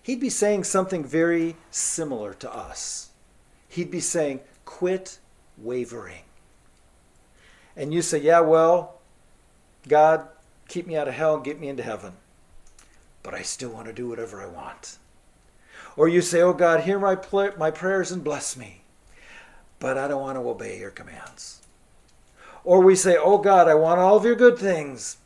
he'd 0.00 0.20
be 0.20 0.30
saying 0.30 0.64
something 0.64 1.04
very 1.04 1.56
similar 1.72 2.34
to 2.34 2.54
us. 2.54 3.10
He'd 3.68 3.90
be 3.90 4.00
saying, 4.00 4.40
Quit 4.64 5.18
wavering. 5.58 6.22
And 7.76 7.92
you 7.92 8.02
say, 8.02 8.20
Yeah, 8.20 8.40
well, 8.40 9.00
God, 9.88 10.28
keep 10.68 10.86
me 10.86 10.96
out 10.96 11.08
of 11.08 11.14
hell 11.14 11.34
and 11.34 11.44
get 11.44 11.60
me 11.60 11.68
into 11.68 11.82
heaven. 11.82 12.12
But 13.22 13.34
I 13.34 13.42
still 13.42 13.70
want 13.70 13.86
to 13.86 13.92
do 13.92 14.08
whatever 14.08 14.42
I 14.42 14.46
want. 14.46 14.98
Or 15.96 16.08
you 16.08 16.20
say, 16.20 16.40
Oh 16.40 16.52
God, 16.52 16.80
hear 16.80 16.98
my, 16.98 17.16
my 17.56 17.70
prayers 17.70 18.12
and 18.12 18.22
bless 18.24 18.56
me 18.56 18.84
but 19.84 19.98
I 19.98 20.08
don't 20.08 20.22
want 20.22 20.38
to 20.38 20.48
obey 20.48 20.78
your 20.78 20.90
commands. 20.90 21.60
Or 22.64 22.80
we 22.80 22.96
say, 22.96 23.18
Oh 23.18 23.36
God, 23.36 23.68
I 23.68 23.74
want 23.74 24.00
all 24.00 24.16
of 24.16 24.24
your 24.24 24.34
good 24.34 24.56
things, 24.58 25.18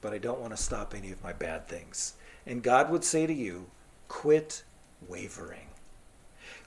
but 0.00 0.12
I 0.12 0.18
don't 0.18 0.38
want 0.38 0.56
to 0.56 0.62
stop 0.62 0.94
any 0.94 1.10
of 1.10 1.20
my 1.20 1.32
bad 1.32 1.66
things. 1.66 2.14
And 2.46 2.62
God 2.62 2.90
would 2.90 3.02
say 3.02 3.26
to 3.26 3.32
you, 3.34 3.66
Quit 4.06 4.62
wavering. 5.08 5.66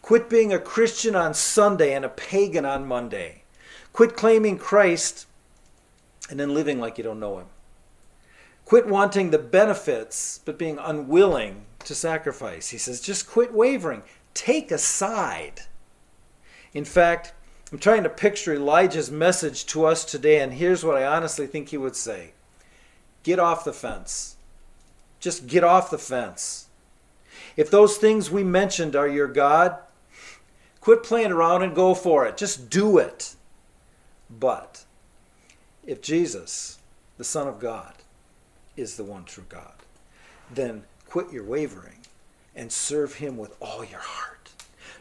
Quit 0.01 0.29
being 0.29 0.51
a 0.51 0.59
Christian 0.59 1.15
on 1.15 1.33
Sunday 1.33 1.93
and 1.93 2.03
a 2.03 2.09
pagan 2.09 2.65
on 2.65 2.85
Monday. 2.85 3.43
Quit 3.93 4.15
claiming 4.15 4.57
Christ 4.57 5.25
and 6.29 6.39
then 6.39 6.53
living 6.53 6.79
like 6.79 6.97
you 6.97 7.03
don't 7.03 7.19
know 7.19 7.39
him. 7.39 7.47
Quit 8.65 8.87
wanting 8.87 9.31
the 9.31 9.39
benefits 9.39 10.41
but 10.43 10.59
being 10.59 10.77
unwilling 10.77 11.65
to 11.85 11.95
sacrifice. 11.95 12.69
He 12.69 12.77
says, 12.77 12.99
just 12.99 13.29
quit 13.29 13.53
wavering. 13.53 14.03
Take 14.33 14.71
a 14.71 14.77
side. 14.77 15.61
In 16.73 16.85
fact, 16.85 17.33
I'm 17.71 17.79
trying 17.79 18.03
to 18.03 18.09
picture 18.09 18.53
Elijah's 18.53 19.11
message 19.11 19.65
to 19.67 19.85
us 19.85 20.05
today, 20.05 20.39
and 20.39 20.53
here's 20.53 20.85
what 20.85 20.95
I 20.95 21.05
honestly 21.05 21.47
think 21.47 21.69
he 21.69 21.77
would 21.77 21.95
say 21.95 22.31
Get 23.23 23.39
off 23.39 23.65
the 23.65 23.73
fence. 23.73 24.37
Just 25.19 25.47
get 25.47 25.63
off 25.63 25.89
the 25.89 25.97
fence. 25.97 26.67
If 27.57 27.69
those 27.69 27.97
things 27.97 28.31
we 28.31 28.43
mentioned 28.43 28.95
are 28.95 29.07
your 29.07 29.27
God, 29.27 29.77
quit 30.79 31.03
playing 31.03 31.31
around 31.31 31.63
and 31.63 31.75
go 31.75 31.93
for 31.93 32.25
it. 32.25 32.37
Just 32.37 32.69
do 32.69 32.97
it. 32.97 33.35
But 34.29 34.85
if 35.85 36.01
Jesus, 36.01 36.79
the 37.17 37.23
Son 37.23 37.47
of 37.47 37.59
God, 37.59 37.93
is 38.75 38.97
the 38.97 39.03
one 39.03 39.25
true 39.25 39.45
God, 39.49 39.73
then 40.51 40.83
quit 41.07 41.31
your 41.31 41.43
wavering 41.43 41.99
and 42.55 42.71
serve 42.71 43.15
him 43.15 43.37
with 43.37 43.55
all 43.61 43.83
your 43.83 43.99
heart. 43.99 44.49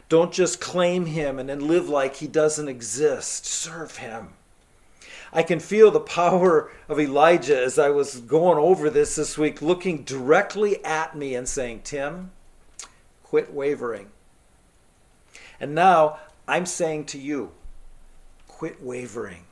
Don't 0.09 0.31
just 0.31 0.61
claim 0.61 1.05
him 1.05 1.37
and 1.37 1.49
then 1.49 1.67
live 1.67 1.89
like 1.89 2.15
he 2.15 2.27
doesn't 2.27 2.69
exist. 2.69 3.45
Serve 3.45 3.97
him. 3.97 4.29
I 5.33 5.43
can 5.43 5.59
feel 5.59 5.91
the 5.91 5.99
power 5.99 6.71
of 6.87 6.99
Elijah 6.99 7.61
as 7.61 7.77
I 7.77 7.89
was 7.89 8.21
going 8.21 8.57
over 8.57 8.89
this 8.89 9.15
this 9.15 9.37
week, 9.37 9.61
looking 9.61 10.03
directly 10.03 10.83
at 10.85 11.17
me 11.17 11.35
and 11.35 11.47
saying, 11.47 11.81
Tim, 11.83 12.31
quit 13.23 13.53
wavering. 13.53 14.09
And 15.59 15.75
now 15.75 16.19
I'm 16.47 16.65
saying 16.65 17.05
to 17.05 17.19
you, 17.19 17.51
quit 18.57 18.81
wavering. 18.81 19.43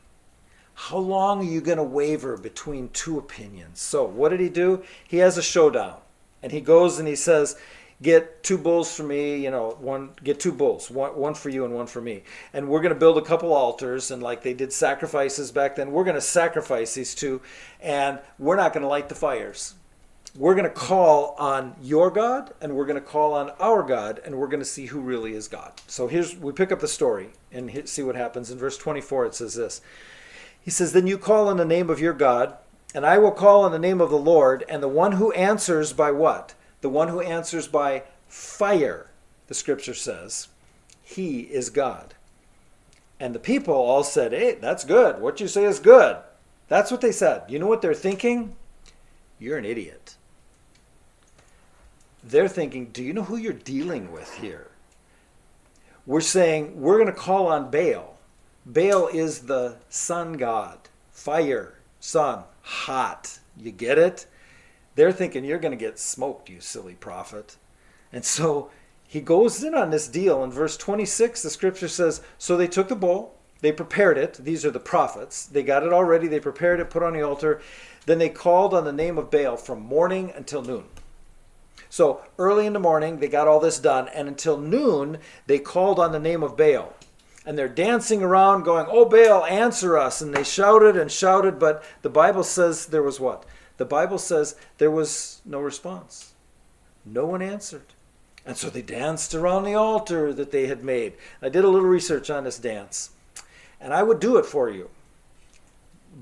How 0.74 0.98
long 0.98 1.42
are 1.42 1.52
you 1.52 1.62
going 1.62 1.78
to 1.78 1.84
waver 1.84 2.38
between 2.38 2.90
two 2.90 3.20
opinions? 3.20 3.80
So, 3.80 4.04
what 4.04 4.30
did 4.30 4.40
he 4.40 4.50
do? 4.50 4.84
He 5.08 5.18
has 5.18 5.38
a 5.38 5.44
showdown. 5.44 5.98
And 6.42 6.52
he 6.52 6.60
goes 6.60 6.98
and 6.98 7.08
he 7.08 7.16
says, 7.16 7.56
get 8.02 8.44
two 8.44 8.58
bulls 8.58 8.94
for 8.94 9.04
me 9.04 9.38
you 9.42 9.50
know 9.50 9.78
one 9.80 10.10
get 10.22 10.38
two 10.38 10.52
bulls 10.52 10.92
one, 10.92 11.16
one 11.16 11.34
for 11.34 11.48
you 11.48 11.64
and 11.64 11.74
one 11.74 11.88
for 11.88 12.02
me 12.02 12.22
and 12.52 12.68
we're 12.68 12.82
going 12.82 12.94
to 12.94 13.00
build 13.00 13.18
a 13.18 13.22
couple 13.22 13.54
altars 13.54 14.12
and 14.12 14.22
like 14.22 14.44
they 14.44 14.54
did 14.54 14.74
sacrifices 14.74 15.50
back 15.50 15.78
then 15.78 15.94
we're 15.94 16.04
going 16.04 16.14
to 16.14 16.20
sacrifice 16.20 16.94
these 16.94 17.16
two 17.16 17.40
and 17.80 18.20
we're 18.38 18.58
not 18.58 18.74
going 18.74 18.82
to 18.82 18.88
light 18.90 19.08
the 19.08 19.16
fires 19.16 19.76
we're 20.38 20.56
going 20.56 20.66
to 20.66 20.70
call 20.70 21.36
on 21.40 21.76
your 21.82 22.10
god 22.12 22.54
and 22.62 22.76
we're 22.76 22.86
going 22.86 23.00
to 23.00 23.06
call 23.06 23.34
on 23.34 23.50
our 23.60 23.84
god 23.84 24.22
and 24.26 24.36
we're 24.36 24.48
going 24.48 24.60
to 24.60 24.66
see 24.66 24.88
who 24.88 25.00
really 25.00 25.34
is 25.34 25.48
god 25.48 25.72
so 25.88 26.08
here's 26.08 26.36
we 26.38 26.52
pick 26.52 26.72
up 26.72 26.80
the 26.80 26.88
story 26.88 27.30
and 27.52 27.88
see 27.88 28.04
what 28.04 28.16
happens 28.16 28.52
in 28.52 28.58
verse 28.58 28.78
24 28.78 29.28
it 29.28 29.36
says 29.36 29.56
this 29.56 29.82
he 30.62 30.72
says 30.72 30.94
then 30.94 31.08
you 31.08 31.18
call 31.18 31.48
on 31.48 31.58
the 31.58 31.66
name 31.66 31.90
of 31.90 32.00
your 32.00 32.14
god 32.14 32.58
and 32.94 33.06
i 33.06 33.18
will 33.18 33.32
call 33.32 33.64
on 33.64 33.72
the 33.72 33.80
name 33.80 34.02
of 34.02 34.10
the 34.10 34.18
lord 34.18 34.64
and 34.68 34.84
the 34.84 34.88
one 34.88 35.14
who 35.14 35.32
answers 35.34 35.94
by 35.94 36.12
what 36.12 36.54
the 36.82 36.90
one 36.90 37.08
who 37.08 37.20
answers 37.22 37.68
by 37.68 38.04
fire, 38.28 39.08
the 39.48 39.54
scripture 39.54 39.94
says, 39.94 40.50
he 41.02 41.42
is 41.42 41.70
God. 41.70 42.14
And 43.20 43.34
the 43.34 43.40
people 43.40 43.74
all 43.74 44.04
said, 44.04 44.34
Hey, 44.34 44.58
that's 44.62 44.84
good. 44.84 45.20
What 45.20 45.40
you 45.40 45.48
say 45.48 45.64
is 45.64 45.80
good. 45.80 46.18
That's 46.68 46.92
what 46.92 47.02
they 47.02 47.12
said. 47.12 47.44
You 47.48 47.60
know 47.60 47.68
what 47.68 47.82
they're 47.82 47.94
thinking? 47.94 48.56
You're 49.40 49.58
an 49.58 49.66
idiot. 49.66 50.16
They're 52.28 52.48
thinking, 52.48 52.88
Do 52.88 53.04
you 53.04 53.14
know 53.14 53.24
who 53.24 53.38
you're 53.38 53.54
dealing 53.54 54.12
with 54.12 54.34
here? 54.38 54.72
We're 56.08 56.22
saying, 56.22 56.82
We're 56.82 56.98
going 56.98 57.06
to 57.06 57.14
call 57.14 57.48
on 57.48 57.70
Baal. 57.70 58.18
Baal 58.66 59.08
is 59.08 59.42
the 59.42 59.78
sun 59.90 60.34
god, 60.34 60.80
fire, 61.12 61.76
sun, 62.00 62.44
hot. 62.64 63.40
You 63.56 63.72
get 63.72 64.00
it? 64.00 64.26
They're 64.96 65.12
thinking, 65.12 65.46
You're 65.46 65.60
going 65.60 65.78
to 65.78 65.78
get 65.78 66.00
smoked, 66.00 66.50
you 66.50 66.62
silly 66.62 66.96
prophet. 66.96 67.58
And 68.12 68.26
so 68.26 68.72
he 69.08 69.22
goes 69.22 69.64
in 69.64 69.76
on 69.76 69.92
this 69.92 70.08
deal. 70.08 70.44
In 70.44 70.52
verse 70.52 70.78
26, 70.78 71.44
the 71.44 71.50
scripture 71.52 71.88
says, 71.88 72.24
So 72.40 72.58
they 72.58 72.68
took 72.68 72.88
the 72.88 72.96
bowl, 72.96 73.36
they 73.62 73.72
prepared 73.72 74.18
it. 74.18 74.34
These 74.34 74.66
are 74.66 74.72
the 74.72 74.80
prophets. 74.80 75.46
They 75.46 75.62
got 75.62 75.84
it 75.84 75.94
already, 75.94 76.28
they 76.28 76.40
prepared 76.40 76.80
it, 76.80 76.90
put 76.90 77.04
on 77.04 77.14
the 77.14 77.22
altar. 77.22 77.62
Then 78.08 78.18
they 78.18 78.30
called 78.30 78.74
on 78.74 78.84
the 78.84 78.92
name 78.92 79.20
of 79.20 79.30
Baal 79.30 79.58
from 79.58 79.82
morning 79.82 80.34
until 80.36 80.64
noon. 80.64 80.86
So 81.90 82.22
early 82.38 82.66
in 82.66 82.74
the 82.74 82.80
morning, 82.80 83.20
they 83.20 83.28
got 83.28 83.48
all 83.48 83.60
this 83.60 83.80
done, 83.80 84.08
and 84.10 84.28
until 84.28 84.58
noon, 84.58 85.20
they 85.48 85.60
called 85.60 86.00
on 86.00 86.12
the 86.12 86.20
name 86.20 86.44
of 86.44 86.58
Baal. 86.58 86.94
And 87.46 87.58
they're 87.58 87.70
dancing 87.70 88.24
around, 88.24 88.64
going, 88.64 88.88
Oh, 88.90 89.06
Baal, 89.06 89.46
answer 89.46 89.98
us. 89.98 90.22
And 90.22 90.34
they 90.34 90.44
shouted 90.44 90.98
and 90.98 91.12
shouted, 91.12 91.60
but 91.60 91.84
the 92.02 92.10
Bible 92.10 92.44
says 92.44 92.88
there 92.88 93.04
was 93.04 93.20
what? 93.20 93.46
The 93.78 93.86
Bible 93.86 94.18
says 94.18 94.56
there 94.78 94.92
was 94.92 95.42
no 95.46 95.60
response. 95.60 96.34
No 97.06 97.26
one 97.26 97.42
answered. 97.42 97.94
And 98.46 98.58
so 98.58 98.70
they 98.70 98.82
danced 98.82 99.34
around 99.34 99.64
the 99.64 99.74
altar 99.74 100.34
that 100.34 100.52
they 100.52 100.68
had 100.68 100.84
made. 100.84 101.14
I 101.42 101.50
did 101.50 101.64
a 101.64 101.70
little 101.70 101.88
research 101.88 102.30
on 102.30 102.44
this 102.44 102.60
dance, 102.60 103.10
and 103.82 103.94
I 103.94 104.04
would 104.04 104.20
do 104.20 104.38
it 104.38 104.46
for 104.46 104.70
you, 104.70 104.90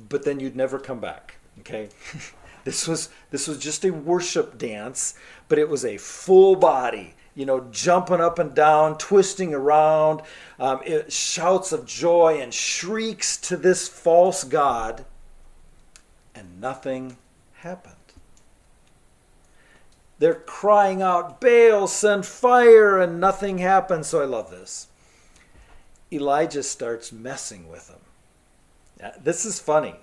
but 0.10 0.24
then 0.24 0.39
you'd 0.39 0.55
never 0.55 0.79
come 0.79 1.00
back. 1.00 1.36
Okay? 1.60 1.89
this 2.63 2.88
was 2.88 3.10
this 3.32 3.48
was 3.48 3.58
just 3.58 3.84
a 3.84 3.91
worship 3.91 4.58
dance, 4.58 5.15
but 5.48 5.60
it 5.60 5.70
was 5.70 5.84
a 5.84 5.98
full 5.98 6.55
body, 6.55 7.13
you 7.36 7.46
know, 7.46 7.67
jumping 7.72 8.22
up 8.22 8.39
and 8.39 8.53
down, 8.53 8.98
twisting 8.98 9.53
around, 9.53 10.22
um, 10.60 10.82
it, 10.86 11.12
shouts 11.12 11.72
of 11.72 11.86
joy 11.86 12.39
and 12.41 12.53
shrieks 12.53 13.38
to 13.38 13.58
this 13.58 13.88
false 13.88 14.43
god, 14.43 15.05
and 16.34 16.62
nothing 16.62 17.17
happened. 17.53 17.96
They're 20.20 20.36
crying 20.36 21.01
out, 21.01 21.41
Baal, 21.41 21.88
send 21.88 22.25
fire, 22.25 23.00
and 23.00 23.20
nothing 23.20 23.58
happens. 23.58 24.08
So 24.08 24.22
I 24.22 24.25
love 24.25 24.51
this. 24.51 24.88
Elijah 26.13 26.63
starts 26.63 27.12
messing 27.12 27.67
with 27.67 27.89
them. 27.89 29.12
This 29.22 29.43
is 29.43 29.60
funny. 29.60 29.96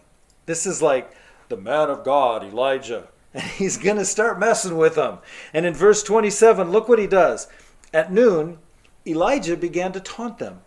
This 0.45 0.67
is 0.67 0.83
like 0.83 1.11
the 1.51 1.57
man 1.59 1.91
of 1.91 2.05
God, 2.05 2.43
Elijah. 2.43 3.09
And 3.33 3.45
he's 3.45 3.77
going 3.77 3.97
to 3.97 4.05
start 4.05 4.41
messing 4.41 4.77
with 4.77 4.97
them. 4.97 5.19
And 5.55 5.65
in 5.65 5.73
verse 5.73 6.03
27, 6.03 6.73
look 6.73 6.89
what 6.89 6.99
he 6.99 7.07
does. 7.07 7.47
At 7.95 8.13
noon, 8.13 8.59
Elijah 9.07 9.57
began 9.57 9.93
to 9.93 10.01
taunt 10.01 10.39
them. 10.39 10.63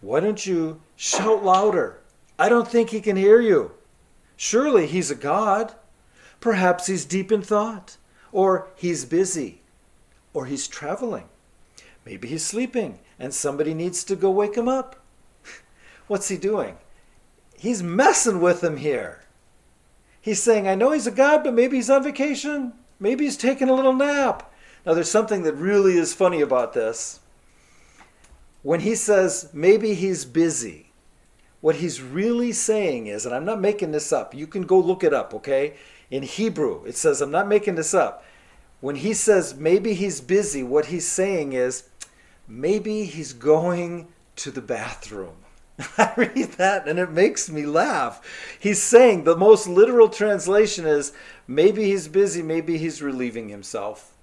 Why 0.00 0.20
don't 0.20 0.46
you 0.46 0.82
shout 0.94 1.44
louder? 1.44 1.98
I 2.38 2.48
don't 2.48 2.68
think 2.68 2.90
he 2.90 3.00
can 3.00 3.16
hear 3.16 3.40
you. 3.40 3.72
Surely 4.36 4.86
he's 4.86 5.10
a 5.10 5.16
God. 5.16 5.74
Perhaps 6.38 6.86
he's 6.86 7.04
deep 7.04 7.32
in 7.32 7.42
thought 7.42 7.96
or 8.36 8.68
he's 8.76 9.06
busy, 9.06 9.62
or 10.34 10.44
he's 10.44 10.68
traveling. 10.68 11.24
Maybe 12.04 12.28
he's 12.28 12.44
sleeping 12.44 12.98
and 13.18 13.32
somebody 13.32 13.72
needs 13.72 14.04
to 14.04 14.14
go 14.14 14.30
wake 14.30 14.56
him 14.56 14.68
up. 14.68 15.02
What's 16.06 16.28
he 16.28 16.36
doing? 16.36 16.76
He's 17.58 17.82
messing 17.82 18.42
with 18.42 18.60
them 18.60 18.76
here. 18.76 19.22
He's 20.26 20.42
saying, 20.42 20.66
I 20.66 20.74
know 20.74 20.90
he's 20.90 21.06
a 21.06 21.12
God, 21.12 21.44
but 21.44 21.54
maybe 21.54 21.76
he's 21.76 21.88
on 21.88 22.02
vacation. 22.02 22.72
Maybe 22.98 23.26
he's 23.26 23.36
taking 23.36 23.68
a 23.68 23.72
little 23.72 23.92
nap. 23.92 24.52
Now, 24.84 24.92
there's 24.92 25.08
something 25.08 25.44
that 25.44 25.52
really 25.52 25.96
is 25.96 26.14
funny 26.14 26.40
about 26.40 26.72
this. 26.72 27.20
When 28.64 28.80
he 28.80 28.96
says, 28.96 29.50
maybe 29.52 29.94
he's 29.94 30.24
busy, 30.24 30.90
what 31.60 31.76
he's 31.76 32.02
really 32.02 32.50
saying 32.50 33.06
is, 33.06 33.24
and 33.24 33.32
I'm 33.32 33.44
not 33.44 33.60
making 33.60 33.92
this 33.92 34.12
up, 34.12 34.34
you 34.34 34.48
can 34.48 34.62
go 34.62 34.80
look 34.80 35.04
it 35.04 35.14
up, 35.14 35.32
okay? 35.32 35.74
In 36.10 36.24
Hebrew, 36.24 36.84
it 36.86 36.96
says, 36.96 37.20
I'm 37.20 37.30
not 37.30 37.46
making 37.46 37.76
this 37.76 37.94
up. 37.94 38.24
When 38.80 38.96
he 38.96 39.14
says 39.14 39.54
maybe 39.54 39.94
he's 39.94 40.20
busy, 40.20 40.64
what 40.64 40.86
he's 40.86 41.06
saying 41.06 41.52
is 41.52 41.84
maybe 42.48 43.04
he's 43.04 43.32
going 43.32 44.08
to 44.34 44.50
the 44.50 44.60
bathroom. 44.60 45.36
I 45.98 46.12
read 46.16 46.52
that 46.52 46.88
and 46.88 46.98
it 46.98 47.10
makes 47.10 47.50
me 47.50 47.66
laugh. 47.66 48.22
He's 48.58 48.82
saying 48.82 49.24
the 49.24 49.36
most 49.36 49.68
literal 49.68 50.08
translation 50.08 50.86
is 50.86 51.12
maybe 51.46 51.84
he's 51.84 52.08
busy, 52.08 52.42
maybe 52.42 52.78
he's 52.78 53.02
relieving 53.02 53.48
himself. 53.48 54.14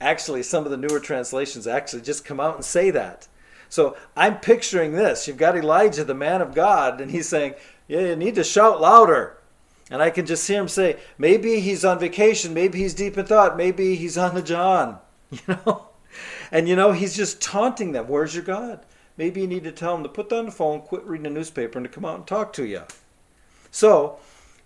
Actually, 0.00 0.42
some 0.42 0.64
of 0.64 0.70
the 0.70 0.76
newer 0.76 1.00
translations 1.00 1.66
actually 1.66 2.02
just 2.02 2.24
come 2.24 2.40
out 2.40 2.54
and 2.54 2.64
say 2.64 2.90
that. 2.90 3.28
So 3.68 3.96
I'm 4.16 4.38
picturing 4.38 4.92
this. 4.92 5.26
You've 5.26 5.36
got 5.36 5.56
Elijah, 5.56 6.04
the 6.04 6.14
man 6.14 6.40
of 6.40 6.54
God, 6.54 7.00
and 7.00 7.10
he's 7.10 7.28
saying, 7.28 7.54
Yeah, 7.86 8.00
you 8.00 8.16
need 8.16 8.36
to 8.36 8.44
shout 8.44 8.80
louder. 8.80 9.38
And 9.90 10.02
I 10.02 10.10
can 10.10 10.26
just 10.26 10.46
hear 10.46 10.60
him 10.60 10.68
say, 10.68 10.98
maybe 11.16 11.60
he's 11.60 11.84
on 11.84 11.98
vacation, 11.98 12.52
maybe 12.52 12.78
he's 12.78 12.94
deep 12.94 13.16
in 13.16 13.24
thought, 13.24 13.56
maybe 13.56 13.96
he's 13.96 14.18
on 14.18 14.34
the 14.34 14.42
John, 14.42 14.98
you 15.30 15.40
know? 15.48 15.88
And 16.50 16.68
you 16.68 16.76
know, 16.76 16.92
he's 16.92 17.16
just 17.16 17.40
taunting 17.40 17.92
them. 17.92 18.08
Where's 18.08 18.34
your 18.34 18.44
God? 18.44 18.84
Maybe 19.18 19.40
you 19.40 19.48
need 19.48 19.64
to 19.64 19.72
tell 19.72 19.94
them 19.94 20.04
to 20.04 20.08
put 20.08 20.30
down 20.30 20.46
the 20.46 20.52
phone, 20.52 20.80
quit 20.80 21.04
reading 21.04 21.24
the 21.24 21.30
newspaper, 21.30 21.76
and 21.76 21.86
to 21.86 21.92
come 21.92 22.04
out 22.04 22.16
and 22.16 22.26
talk 22.26 22.52
to 22.54 22.64
you. 22.64 22.84
So, 23.72 24.18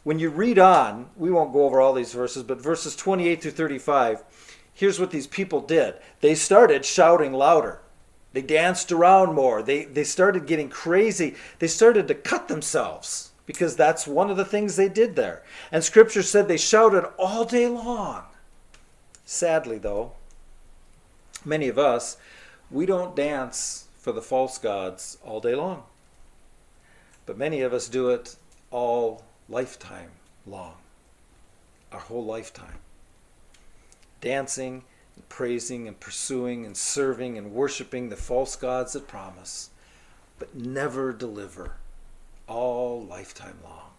when 0.04 0.18
you 0.18 0.28
read 0.28 0.58
on, 0.58 1.08
we 1.16 1.30
won't 1.30 1.54
go 1.54 1.64
over 1.64 1.80
all 1.80 1.94
these 1.94 2.12
verses, 2.12 2.42
but 2.42 2.60
verses 2.60 2.94
28 2.94 3.40
through 3.40 3.50
35, 3.52 4.22
here's 4.74 5.00
what 5.00 5.10
these 5.10 5.26
people 5.26 5.60
did. 5.60 5.94
They 6.20 6.34
started 6.34 6.84
shouting 6.84 7.32
louder. 7.32 7.80
They 8.34 8.42
danced 8.42 8.92
around 8.92 9.34
more. 9.34 9.62
They, 9.62 9.84
they 9.84 10.04
started 10.04 10.46
getting 10.46 10.68
crazy. 10.68 11.34
They 11.58 11.68
started 11.68 12.06
to 12.08 12.14
cut 12.14 12.48
themselves 12.48 13.30
because 13.46 13.74
that's 13.74 14.06
one 14.06 14.30
of 14.30 14.36
the 14.36 14.44
things 14.44 14.76
they 14.76 14.88
did 14.88 15.16
there. 15.16 15.42
And 15.70 15.82
scripture 15.82 16.22
said 16.22 16.46
they 16.46 16.58
shouted 16.58 17.08
all 17.18 17.44
day 17.44 17.68
long. 17.68 18.24
Sadly, 19.24 19.78
though, 19.78 20.12
many 21.44 21.68
of 21.68 21.78
us, 21.78 22.16
we 22.70 22.86
don't 22.86 23.16
dance 23.16 23.82
for 24.02 24.12
the 24.12 24.20
false 24.20 24.58
gods 24.58 25.16
all 25.24 25.40
day 25.40 25.54
long. 25.54 25.84
But 27.24 27.38
many 27.38 27.62
of 27.62 27.72
us 27.72 27.88
do 27.88 28.10
it 28.10 28.34
all 28.72 29.22
lifetime 29.48 30.10
long, 30.44 30.74
our 31.92 32.00
whole 32.00 32.24
lifetime. 32.24 32.80
Dancing 34.20 34.82
and 35.14 35.28
praising 35.28 35.86
and 35.86 35.98
pursuing 36.00 36.66
and 36.66 36.76
serving 36.76 37.38
and 37.38 37.52
worshiping 37.52 38.08
the 38.08 38.16
false 38.16 38.56
gods 38.56 38.94
that 38.94 39.06
promise, 39.06 39.70
but 40.36 40.52
never 40.52 41.12
deliver 41.12 41.76
all 42.48 43.04
lifetime 43.04 43.58
long. 43.62 43.90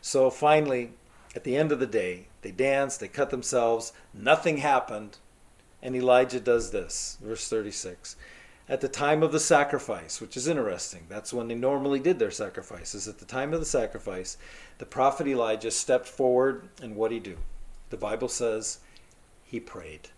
So 0.00 0.30
finally, 0.30 0.92
at 1.34 1.42
the 1.42 1.56
end 1.56 1.72
of 1.72 1.80
the 1.80 1.86
day, 1.86 2.28
they 2.42 2.52
danced, 2.52 3.00
they 3.00 3.08
cut 3.08 3.30
themselves, 3.30 3.92
nothing 4.14 4.58
happened, 4.58 5.18
and 5.82 5.96
Elijah 5.96 6.40
does 6.40 6.70
this. 6.70 7.18
Verse 7.20 7.48
36. 7.48 8.14
At 8.70 8.82
the 8.82 8.88
time 8.88 9.22
of 9.22 9.32
the 9.32 9.40
sacrifice, 9.40 10.20
which 10.20 10.36
is 10.36 10.46
interesting, 10.46 11.06
that's 11.08 11.32
when 11.32 11.48
they 11.48 11.54
normally 11.54 12.00
did 12.00 12.18
their 12.18 12.30
sacrifices. 12.30 13.08
At 13.08 13.18
the 13.18 13.24
time 13.24 13.54
of 13.54 13.60
the 13.60 13.66
sacrifice, 13.66 14.36
the 14.76 14.84
prophet 14.84 15.26
Elijah 15.26 15.70
stepped 15.70 16.06
forward, 16.06 16.68
and 16.82 16.94
what 16.94 17.08
did 17.08 17.14
he 17.14 17.32
do? 17.32 17.38
The 17.88 17.96
Bible 17.96 18.28
says 18.28 18.80
he 19.44 19.58
prayed. 19.58 20.10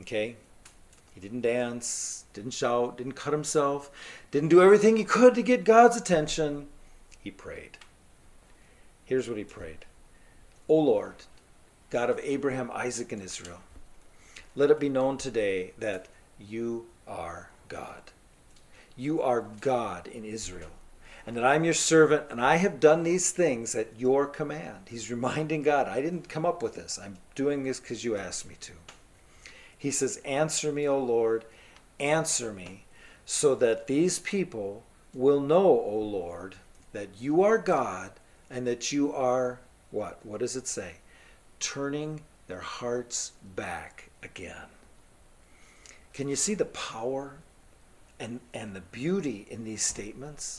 Okay? 0.00 0.36
He 1.12 1.20
didn't 1.20 1.40
dance, 1.40 2.24
didn't 2.34 2.52
shout, 2.52 2.98
didn't 2.98 3.14
cut 3.14 3.32
himself, 3.32 3.90
didn't 4.30 4.50
do 4.50 4.62
everything 4.62 4.96
he 4.96 5.04
could 5.04 5.34
to 5.34 5.42
get 5.42 5.64
God's 5.64 5.96
attention. 5.96 6.68
He 7.18 7.32
prayed. 7.32 7.78
Here's 9.04 9.28
what 9.28 9.38
he 9.38 9.44
prayed 9.44 9.86
O 10.68 10.76
Lord, 10.76 11.14
God 11.90 12.10
of 12.10 12.20
Abraham, 12.22 12.70
Isaac, 12.72 13.10
and 13.10 13.22
Israel, 13.22 13.60
let 14.54 14.70
it 14.70 14.78
be 14.78 14.88
known 14.88 15.16
today 15.18 15.72
that 15.78 16.06
you 16.38 16.86
are 17.08 17.50
God. 17.68 18.12
You 18.96 19.20
are 19.20 19.42
God 19.60 20.06
in 20.06 20.24
Israel, 20.24 20.70
and 21.26 21.36
that 21.36 21.44
I'm 21.44 21.64
your 21.64 21.74
servant, 21.74 22.24
and 22.30 22.40
I 22.40 22.56
have 22.56 22.80
done 22.80 23.02
these 23.02 23.30
things 23.30 23.74
at 23.74 23.98
your 23.98 24.26
command. 24.26 24.88
He's 24.88 25.10
reminding 25.10 25.62
God, 25.62 25.88
I 25.88 26.00
didn't 26.00 26.28
come 26.28 26.46
up 26.46 26.62
with 26.62 26.74
this. 26.74 26.98
I'm 27.02 27.18
doing 27.34 27.64
this 27.64 27.80
because 27.80 28.04
you 28.04 28.16
asked 28.16 28.48
me 28.48 28.56
to. 28.60 28.72
He 29.76 29.90
says, 29.90 30.16
Answer 30.24 30.72
me, 30.72 30.88
O 30.88 30.98
Lord, 30.98 31.44
answer 32.00 32.52
me, 32.52 32.84
so 33.24 33.54
that 33.56 33.86
these 33.86 34.18
people 34.18 34.84
will 35.12 35.40
know, 35.40 35.68
O 35.68 35.98
Lord, 35.98 36.56
that 36.92 37.08
you 37.20 37.42
are 37.42 37.58
God 37.58 38.12
and 38.50 38.66
that 38.66 38.92
you 38.92 39.12
are 39.12 39.60
what? 39.90 40.24
What 40.24 40.40
does 40.40 40.56
it 40.56 40.66
say? 40.66 40.96
Turning 41.60 42.20
their 42.46 42.60
hearts 42.60 43.32
back 43.54 44.10
again. 44.22 44.66
Can 46.12 46.28
you 46.28 46.36
see 46.36 46.54
the 46.54 46.64
power 46.66 47.38
And, 48.18 48.40
and 48.54 48.74
the 48.74 48.80
beauty 48.80 49.46
in 49.50 49.64
these 49.64 49.82
statements 49.82 50.56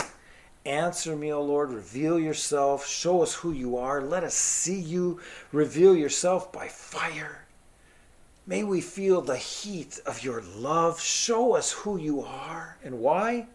Answer 0.68 1.16
me, 1.16 1.32
O 1.32 1.42
Lord, 1.42 1.72
reveal 1.72 2.20
yourself, 2.20 2.86
show 2.86 3.24
us 3.24 3.36
who 3.36 3.54
you 3.54 3.78
are, 3.78 4.02
let 4.02 4.26
us 4.26 4.34
see 4.34 4.78
you, 4.78 5.22
reveal 5.54 5.96
yourself 5.96 6.52
by 6.52 6.68
fire. 6.68 7.46
May 8.46 8.66
we 8.66 8.82
feel 8.82 9.22
the 9.22 9.38
heat 9.38 9.98
of 10.06 10.26
your 10.26 10.42
love. 10.42 11.00
Show 11.00 11.56
us 11.56 11.72
who 11.72 11.98
you 11.98 12.22
are 12.22 12.78
and 12.84 13.00
why, 13.00 13.48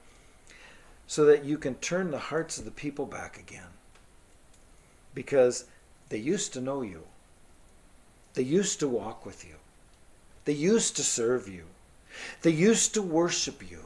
so 1.06 1.26
that 1.26 1.44
you 1.44 1.58
can 1.58 1.74
turn 1.76 2.10
the 2.10 2.18
hearts 2.18 2.56
of 2.56 2.64
the 2.64 2.70
people 2.70 3.04
back 3.04 3.38
again. 3.38 3.68
Because 5.14 5.66
they 6.08 6.16
used 6.16 6.54
to 6.54 6.62
know 6.62 6.80
you, 6.80 7.02
they 8.32 8.42
used 8.42 8.80
to 8.80 8.88
walk 8.88 9.26
with 9.26 9.44
you, 9.46 9.56
they 10.46 10.54
used 10.54 10.96
to 10.96 11.02
serve 11.02 11.46
you, 11.46 11.64
they 12.42 12.50
used 12.50 12.94
to 12.94 13.02
worship 13.02 13.68
you. 13.70 13.84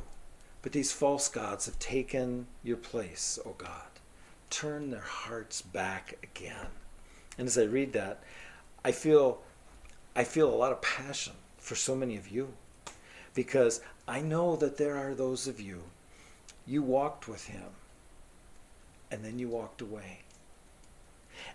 But 0.63 0.73
these 0.73 0.93
false 0.93 1.29
gods 1.29 1.67
have 1.67 1.79
taken 1.79 2.47
your 2.65 2.77
place, 2.77 3.39
O 3.47 3.55
God. 3.57 3.71
Turn 4.51 4.91
their 4.91 5.01
hearts 5.01 5.63
back 5.63 6.19
again. 6.23 6.67
And 7.39 7.47
as 7.47 7.57
I 7.57 7.65
read 7.65 7.93
that, 7.93 8.23
I 8.85 8.93
feel 8.93 9.43
I 10.15 10.25
feel 10.25 10.49
a 10.49 10.57
lot 10.57 10.73
of 10.73 10.81
passion 10.81 11.35
for 11.59 11.75
so 11.75 11.95
many 11.95 12.17
of 12.17 12.29
you 12.29 12.55
because 13.35 13.81
I 14.09 14.23
know 14.23 14.57
that 14.57 14.77
there 14.77 14.97
are 14.97 15.15
those 15.15 15.47
of 15.47 15.61
you 15.61 15.83
you 16.67 16.83
walked 16.83 17.29
with 17.29 17.47
him 17.47 17.71
and 19.11 19.25
then 19.25 19.39
you 19.39 19.49
walked 19.49 19.81
away. 19.81 20.21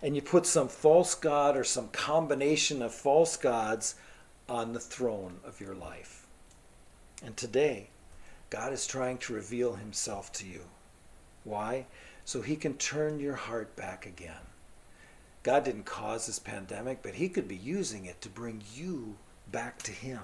And 0.00 0.16
you 0.16 0.22
put 0.22 0.46
some 0.46 0.68
false 0.68 1.14
god 1.14 1.56
or 1.56 1.64
some 1.64 1.88
combination 1.88 2.82
of 2.82 2.94
false 2.94 3.36
gods 3.36 3.96
on 4.48 4.72
the 4.72 4.80
throne 4.80 5.40
of 5.44 5.60
your 5.60 5.74
life. 5.74 6.21
And 7.22 7.36
today, 7.36 7.88
God 8.50 8.72
is 8.72 8.86
trying 8.86 9.18
to 9.18 9.34
reveal 9.34 9.74
himself 9.74 10.32
to 10.32 10.46
you. 10.46 10.62
Why? 11.44 11.86
So 12.24 12.42
he 12.42 12.56
can 12.56 12.74
turn 12.74 13.20
your 13.20 13.34
heart 13.34 13.74
back 13.76 14.06
again. 14.06 14.46
God 15.42 15.64
didn't 15.64 15.84
cause 15.84 16.26
this 16.26 16.38
pandemic, 16.38 17.02
but 17.02 17.14
he 17.14 17.28
could 17.28 17.48
be 17.48 17.56
using 17.56 18.06
it 18.06 18.20
to 18.20 18.28
bring 18.28 18.62
you 18.74 19.16
back 19.50 19.82
to 19.82 19.92
him. 19.92 20.20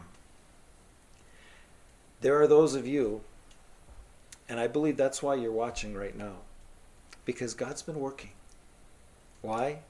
There 2.21 2.41
are 2.41 2.47
those 2.47 2.75
of 2.75 2.87
you, 2.87 3.23
and 4.49 4.59
I 4.61 4.67
believe 4.67 4.97
that's 4.97 5.23
why 5.23 5.35
you're 5.35 5.53
watching 5.53 5.95
right 5.95 6.17
now, 6.17 6.37
because 7.25 7.55
God's 7.55 7.83
been 7.83 8.01
working. 8.01 8.31
Why? 9.43 9.81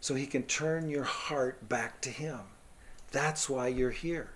So 0.00 0.14
he 0.14 0.26
can 0.26 0.42
turn 0.44 0.88
your 0.88 1.04
heart 1.04 1.68
back 1.68 2.00
to 2.02 2.10
him. 2.10 2.40
That's 3.10 3.48
why 3.48 3.68
you're 3.68 3.90
here. 3.90 4.30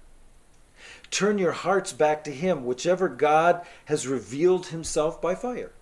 Turn 1.10 1.38
your 1.38 1.52
hearts 1.52 1.92
back 1.92 2.24
to 2.24 2.30
Him, 2.30 2.64
whichever 2.64 3.08
God 3.08 3.64
has 3.86 4.06
revealed 4.06 4.66
Himself 4.66 5.20
by 5.20 5.34
fire. 5.34 5.72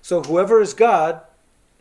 So, 0.00 0.22
whoever 0.22 0.60
is 0.60 0.74
God, 0.74 1.20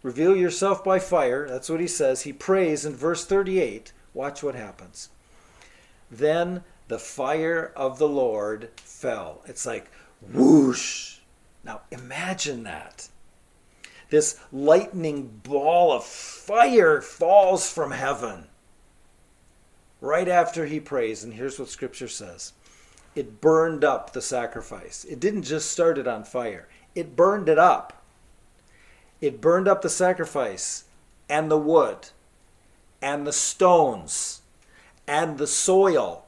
reveal 0.04 0.36
yourself 0.36 0.84
by 0.84 1.00
fire. 1.00 1.48
That's 1.48 1.70
what 1.70 1.80
He 1.80 1.88
says. 1.88 2.22
He 2.22 2.34
prays 2.34 2.86
in 2.86 2.96
verse 2.96 3.26
38. 3.26 3.94
Watch 4.14 4.44
what 4.44 4.56
happens. 4.56 5.10
Then 6.10 6.64
the 6.88 7.00
fire 7.00 7.72
of 7.76 7.98
the 7.98 8.08
Lord 8.08 8.70
fell. 8.76 9.42
It's 9.48 9.66
like 9.66 9.90
whoosh. 10.22 11.18
Now, 11.64 11.82
imagine 11.90 12.64
that. 12.64 13.08
This 14.10 14.40
lightning 14.52 15.40
ball 15.42 15.94
of 15.94 16.04
fire 16.04 17.02
falls 17.02 17.72
from 17.72 17.92
heaven 17.92 18.50
right 20.02 20.28
after 20.28 20.66
he 20.66 20.80
prays. 20.80 21.24
And 21.24 21.36
here's 21.36 21.58
what 21.58 21.70
scripture 21.70 22.10
says 22.10 22.52
it 23.16 23.40
burned 23.40 23.84
up 23.84 24.12
the 24.12 24.22
sacrifice. 24.22 25.06
It 25.06 25.20
didn't 25.20 25.44
just 25.44 25.72
start 25.72 25.98
it 25.98 26.08
on 26.08 26.26
fire, 26.26 26.68
it 26.96 27.16
burned 27.16 27.48
it 27.48 27.60
up. 27.60 27.98
It 29.22 29.40
burned 29.40 29.68
up 29.68 29.84
the 29.84 29.90
sacrifice 29.90 30.86
and 31.30 31.52
the 31.52 31.58
wood 31.58 32.10
and 33.04 33.26
the 33.26 33.32
stones 33.32 34.42
and 35.08 35.38
the 35.38 35.46
soil 35.46 36.26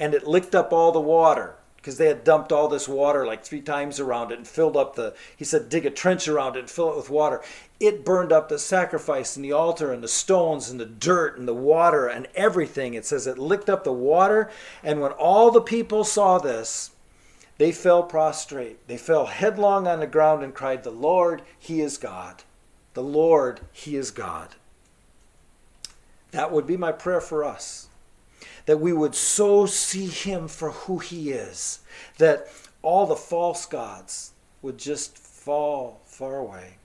and 0.00 0.14
it 0.14 0.26
licked 0.26 0.54
up 0.54 0.72
all 0.72 0.90
the 0.90 1.00
water 1.00 1.54
because 1.84 1.98
they 1.98 2.06
had 2.06 2.24
dumped 2.24 2.50
all 2.50 2.66
this 2.66 2.88
water 2.88 3.26
like 3.26 3.44
three 3.44 3.60
times 3.60 4.00
around 4.00 4.32
it 4.32 4.38
and 4.38 4.48
filled 4.48 4.74
up 4.74 4.94
the 4.94 5.12
he 5.36 5.44
said 5.44 5.68
dig 5.68 5.84
a 5.84 5.90
trench 5.90 6.26
around 6.26 6.56
it 6.56 6.60
and 6.60 6.70
fill 6.70 6.90
it 6.90 6.96
with 6.96 7.10
water. 7.10 7.42
It 7.78 8.06
burned 8.06 8.32
up 8.32 8.48
the 8.48 8.58
sacrifice 8.58 9.36
and 9.36 9.44
the 9.44 9.52
altar 9.52 9.92
and 9.92 10.02
the 10.02 10.08
stones 10.08 10.70
and 10.70 10.80
the 10.80 10.86
dirt 10.86 11.38
and 11.38 11.46
the 11.46 11.52
water 11.52 12.06
and 12.06 12.26
everything. 12.34 12.94
It 12.94 13.04
says 13.04 13.26
it 13.26 13.36
licked 13.36 13.68
up 13.68 13.84
the 13.84 13.92
water 13.92 14.50
and 14.82 15.02
when 15.02 15.12
all 15.12 15.50
the 15.50 15.60
people 15.60 16.04
saw 16.04 16.38
this 16.38 16.92
they 17.58 17.70
fell 17.70 18.02
prostrate. 18.02 18.88
They 18.88 18.96
fell 18.96 19.26
headlong 19.26 19.86
on 19.86 20.00
the 20.00 20.06
ground 20.06 20.42
and 20.42 20.54
cried 20.54 20.84
the 20.84 20.90
lord 20.90 21.42
he 21.58 21.82
is 21.82 21.98
god. 21.98 22.44
The 22.94 23.02
lord 23.02 23.60
he 23.72 23.94
is 23.94 24.10
god. 24.10 24.54
That 26.30 26.50
would 26.50 26.66
be 26.66 26.78
my 26.78 26.92
prayer 26.92 27.20
for 27.20 27.44
us 27.44 27.88
that 28.66 28.80
we 28.80 28.92
would 28.92 29.14
so 29.14 29.66
see 29.66 30.06
him 30.06 30.48
for 30.48 30.70
who 30.70 30.98
he 30.98 31.30
is, 31.30 31.80
that 32.18 32.48
all 32.82 33.06
the 33.06 33.16
false 33.16 33.66
gods 33.66 34.32
would 34.62 34.78
just 34.78 35.18
fall 35.18 36.00
far 36.04 36.38
away 36.38 36.76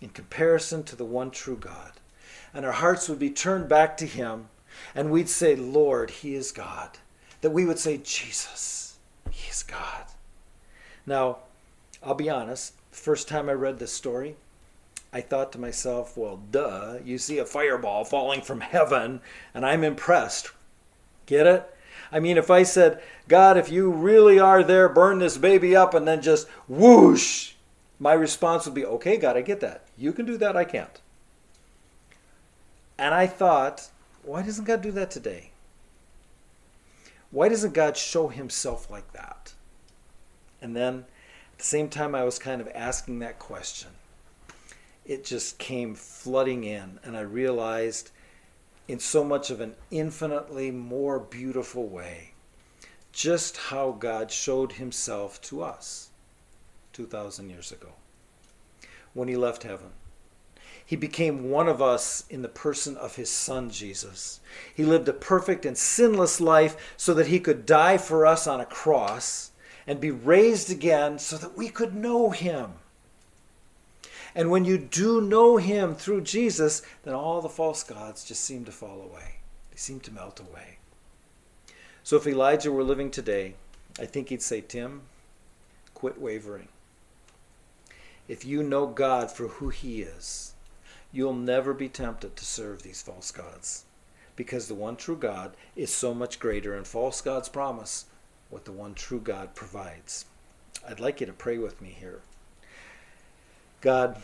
in 0.00 0.08
comparison 0.08 0.82
to 0.82 0.96
the 0.96 1.04
one 1.04 1.30
true 1.30 1.56
God. 1.56 1.92
And 2.52 2.66
our 2.66 2.72
hearts 2.72 3.08
would 3.08 3.18
be 3.18 3.30
turned 3.30 3.68
back 3.68 3.96
to 3.98 4.06
him, 4.06 4.48
and 4.94 5.10
we'd 5.10 5.28
say, 5.28 5.54
Lord, 5.54 6.10
he 6.10 6.34
is 6.34 6.52
God. 6.52 6.98
That 7.40 7.50
we 7.50 7.64
would 7.64 7.78
say, 7.78 7.98
Jesus, 7.98 8.98
he 9.30 9.48
is 9.50 9.62
God. 9.62 10.06
Now, 11.06 11.38
I'll 12.02 12.14
be 12.14 12.30
honest, 12.30 12.74
first 12.90 13.28
time 13.28 13.48
I 13.48 13.52
read 13.52 13.78
this 13.78 13.92
story, 13.92 14.36
I 15.12 15.20
thought 15.20 15.52
to 15.52 15.60
myself, 15.60 16.16
well, 16.16 16.40
duh, 16.50 16.98
you 17.04 17.18
see 17.18 17.38
a 17.38 17.44
fireball 17.44 18.04
falling 18.04 18.40
from 18.40 18.60
heaven, 18.60 19.20
and 19.54 19.64
I'm 19.64 19.84
impressed. 19.84 20.50
Get 21.26 21.46
it? 21.46 21.68
I 22.10 22.20
mean, 22.20 22.36
if 22.36 22.50
I 22.50 22.62
said, 22.62 23.02
God, 23.28 23.56
if 23.56 23.70
you 23.70 23.90
really 23.90 24.38
are 24.38 24.62
there, 24.62 24.88
burn 24.88 25.18
this 25.18 25.38
baby 25.38 25.74
up 25.74 25.94
and 25.94 26.06
then 26.06 26.20
just 26.20 26.46
whoosh, 26.68 27.52
my 27.98 28.12
response 28.12 28.66
would 28.66 28.74
be, 28.74 28.84
okay, 28.84 29.16
God, 29.16 29.36
I 29.36 29.42
get 29.42 29.60
that. 29.60 29.84
You 29.96 30.12
can 30.12 30.26
do 30.26 30.36
that, 30.36 30.56
I 30.56 30.64
can't. 30.64 31.00
And 32.98 33.14
I 33.14 33.26
thought, 33.26 33.88
why 34.22 34.42
doesn't 34.42 34.66
God 34.66 34.82
do 34.82 34.92
that 34.92 35.10
today? 35.10 35.50
Why 37.30 37.48
doesn't 37.48 37.74
God 37.74 37.96
show 37.96 38.28
himself 38.28 38.90
like 38.90 39.12
that? 39.14 39.54
And 40.60 40.76
then 40.76 41.06
at 41.52 41.58
the 41.58 41.64
same 41.64 41.88
time, 41.88 42.14
I 42.14 42.24
was 42.24 42.38
kind 42.38 42.60
of 42.60 42.68
asking 42.74 43.20
that 43.20 43.38
question. 43.38 43.90
It 45.04 45.24
just 45.24 45.58
came 45.58 45.94
flooding 45.94 46.62
in, 46.64 47.00
and 47.02 47.16
I 47.16 47.20
realized 47.20 48.10
in 48.92 48.98
so 48.98 49.24
much 49.24 49.50
of 49.50 49.58
an 49.58 49.74
infinitely 49.90 50.70
more 50.70 51.18
beautiful 51.18 51.88
way 51.88 52.32
just 53.10 53.56
how 53.56 53.90
God 53.92 54.30
showed 54.30 54.72
himself 54.72 55.40
to 55.42 55.62
us 55.62 56.10
2,000 56.92 57.48
years 57.48 57.72
ago 57.72 57.94
when 59.14 59.28
he 59.28 59.36
left 59.36 59.62
heaven. 59.62 59.92
He 60.84 60.96
became 60.96 61.48
one 61.48 61.68
of 61.68 61.80
us 61.80 62.24
in 62.28 62.42
the 62.42 62.48
person 62.48 62.98
of 62.98 63.16
his 63.16 63.30
son, 63.30 63.70
Jesus. 63.70 64.40
He 64.74 64.84
lived 64.84 65.08
a 65.08 65.14
perfect 65.14 65.64
and 65.64 65.78
sinless 65.78 66.38
life 66.38 66.94
so 66.98 67.14
that 67.14 67.28
he 67.28 67.40
could 67.40 67.64
die 67.64 67.96
for 67.96 68.26
us 68.26 68.46
on 68.46 68.60
a 68.60 68.66
cross 68.66 69.52
and 69.86 70.00
be 70.00 70.10
raised 70.10 70.70
again 70.70 71.18
so 71.18 71.38
that 71.38 71.56
we 71.56 71.70
could 71.70 71.94
know 71.94 72.28
him. 72.28 72.72
And 74.34 74.50
when 74.50 74.64
you 74.64 74.78
do 74.78 75.20
know 75.20 75.56
Him 75.58 75.94
through 75.94 76.22
Jesus, 76.22 76.82
then 77.02 77.14
all 77.14 77.40
the 77.40 77.48
false 77.48 77.82
gods 77.82 78.24
just 78.24 78.42
seem 78.42 78.64
to 78.64 78.72
fall 78.72 79.02
away. 79.02 79.36
They 79.70 79.76
seem 79.76 80.00
to 80.00 80.12
melt 80.12 80.40
away. 80.40 80.78
So 82.02 82.16
if 82.16 82.26
Elijah 82.26 82.72
were 82.72 82.82
living 82.82 83.10
today, 83.10 83.54
I 84.00 84.06
think 84.06 84.28
he'd 84.28 84.42
say, 84.42 84.60
Tim, 84.60 85.02
quit 85.94 86.20
wavering. 86.20 86.68
If 88.26 88.44
you 88.44 88.62
know 88.62 88.86
God 88.86 89.30
for 89.30 89.48
who 89.48 89.68
He 89.68 90.02
is, 90.02 90.54
you'll 91.12 91.34
never 91.34 91.74
be 91.74 91.88
tempted 91.88 92.36
to 92.36 92.44
serve 92.44 92.82
these 92.82 93.02
false 93.02 93.30
gods 93.30 93.84
because 94.34 94.66
the 94.66 94.74
one 94.74 94.96
true 94.96 95.16
God 95.16 95.54
is 95.76 95.94
so 95.94 96.14
much 96.14 96.38
greater, 96.38 96.74
and 96.74 96.86
false 96.86 97.20
gods 97.20 97.48
promise 97.48 98.06
what 98.48 98.64
the 98.64 98.72
one 98.72 98.94
true 98.94 99.20
God 99.20 99.54
provides. 99.54 100.24
I'd 100.88 101.00
like 101.00 101.20
you 101.20 101.26
to 101.26 101.32
pray 101.32 101.58
with 101.58 101.80
me 101.80 101.94
here. 101.98 102.22
God, 103.82 104.22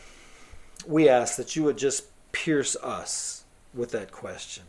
we 0.87 1.07
ask 1.07 1.35
that 1.35 1.55
you 1.55 1.63
would 1.63 1.77
just 1.77 2.05
pierce 2.31 2.75
us 2.77 3.43
with 3.73 3.91
that 3.91 4.11
question. 4.11 4.63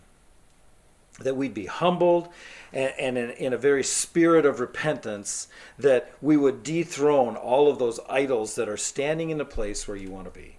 That 1.20 1.36
we'd 1.36 1.54
be 1.54 1.66
humbled 1.66 2.28
and, 2.72 2.92
and 2.98 3.16
in, 3.16 3.30
in, 3.30 3.52
a 3.52 3.58
very 3.58 3.84
spirit 3.84 4.44
of 4.44 4.58
repentance, 4.58 5.48
that 5.78 6.12
we 6.20 6.36
would 6.36 6.62
dethrone 6.62 7.36
all 7.36 7.70
of 7.70 7.78
those 7.78 8.00
idols 8.08 8.56
that 8.56 8.68
are 8.68 8.76
standing 8.76 9.30
in 9.30 9.38
the 9.38 9.44
place 9.44 9.86
where 9.86 9.96
you 9.96 10.10
want 10.10 10.32
to 10.32 10.38
be. 10.38 10.56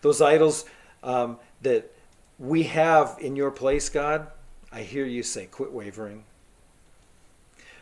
Those 0.00 0.22
idols 0.22 0.64
um, 1.02 1.38
that 1.62 1.92
we 2.38 2.64
have 2.64 3.16
in 3.20 3.36
your 3.36 3.50
place, 3.50 3.88
God, 3.88 4.28
I 4.70 4.82
hear 4.82 5.04
you 5.04 5.22
say, 5.22 5.46
quit 5.46 5.72
wavering. 5.72 6.24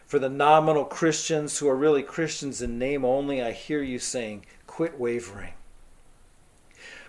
For 0.06 0.18
the 0.18 0.28
nominal 0.28 0.84
Christians 0.84 1.58
who 1.58 1.68
are 1.68 1.76
really 1.76 2.02
Christians 2.02 2.62
in 2.62 2.78
name 2.78 3.04
only, 3.04 3.42
I 3.42 3.50
hear 3.50 3.82
you 3.82 3.98
saying, 3.98 4.46
quit 4.76 5.00
wavering. 5.00 5.54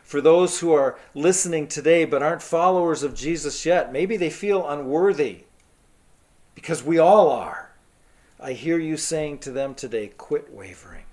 For 0.02 0.22
those 0.22 0.62
who 0.62 0.72
are 0.72 0.98
listening 1.14 1.68
today 1.68 2.06
but 2.06 2.24
aren't 2.24 2.42
followers 2.42 3.04
of 3.04 3.14
Jesus 3.14 3.66
yet, 3.66 3.92
maybe 3.92 4.16
they 4.16 4.30
feel 4.30 4.66
unworthy 4.66 5.40
because 6.56 6.82
we 6.82 6.98
all 6.98 7.30
are. 7.30 7.74
I 8.40 8.54
hear 8.54 8.80
you 8.80 8.96
saying 8.96 9.40
to 9.40 9.52
them 9.52 9.76
today, 9.76 10.14
quit 10.18 10.54
wavering. 10.54 11.04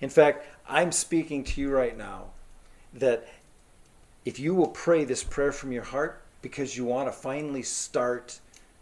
In 0.00 0.10
fact, 0.10 0.44
I'm 0.68 0.90
speaking 0.90 1.44
to 1.44 1.60
you 1.60 1.70
right 1.70 1.96
now 1.96 2.30
that 2.92 3.28
if 4.24 4.40
you 4.40 4.56
will 4.56 4.66
pray 4.66 5.04
this 5.04 5.22
prayer 5.22 5.52
from 5.52 5.70
your 5.70 5.84
heart 5.84 6.20
because 6.42 6.76
you 6.76 6.84
want 6.84 7.06
to 7.06 7.12
finally 7.12 7.62
start 7.62 8.40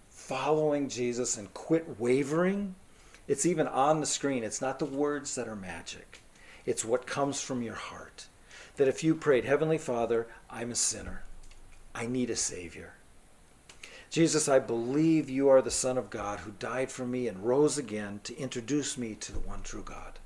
following 0.08 0.88
Jesus 0.88 1.36
and 1.36 1.52
quit 1.52 2.00
wavering, 2.00 2.76
it's 3.26 3.46
even 3.46 3.66
on 3.66 4.00
the 4.00 4.06
screen. 4.06 4.44
It's 4.44 4.60
not 4.60 4.78
the 4.78 4.84
words 4.84 5.34
that 5.34 5.48
are 5.48 5.56
magic, 5.56 6.22
it's 6.66 6.84
what 6.84 7.06
comes 7.06 7.40
from 7.40 7.62
your 7.62 7.74
heart. 7.74 8.26
That 8.76 8.88
if 8.88 9.04
you 9.04 9.14
prayed, 9.14 9.44
Heavenly 9.44 9.78
Father, 9.78 10.26
I'm 10.50 10.72
a 10.72 10.76
sinner, 10.76 11.22
I 11.94 12.06
need 12.06 12.30
a 12.30 12.36
Savior. 12.36 12.94
Jesus, 14.10 14.48
I 14.48 14.60
believe 14.60 15.28
you 15.28 15.48
are 15.48 15.62
the 15.62 15.72
Son 15.72 15.98
of 15.98 16.10
God 16.10 16.40
who 16.40 16.52
died 16.52 16.90
for 16.90 17.04
me 17.04 17.26
and 17.26 17.44
rose 17.44 17.78
again 17.78 18.20
to 18.24 18.36
introduce 18.36 18.96
me 18.96 19.14
to 19.16 19.32
the 19.32 19.40
one 19.40 19.62
true 19.62 19.82
God. 19.84 20.18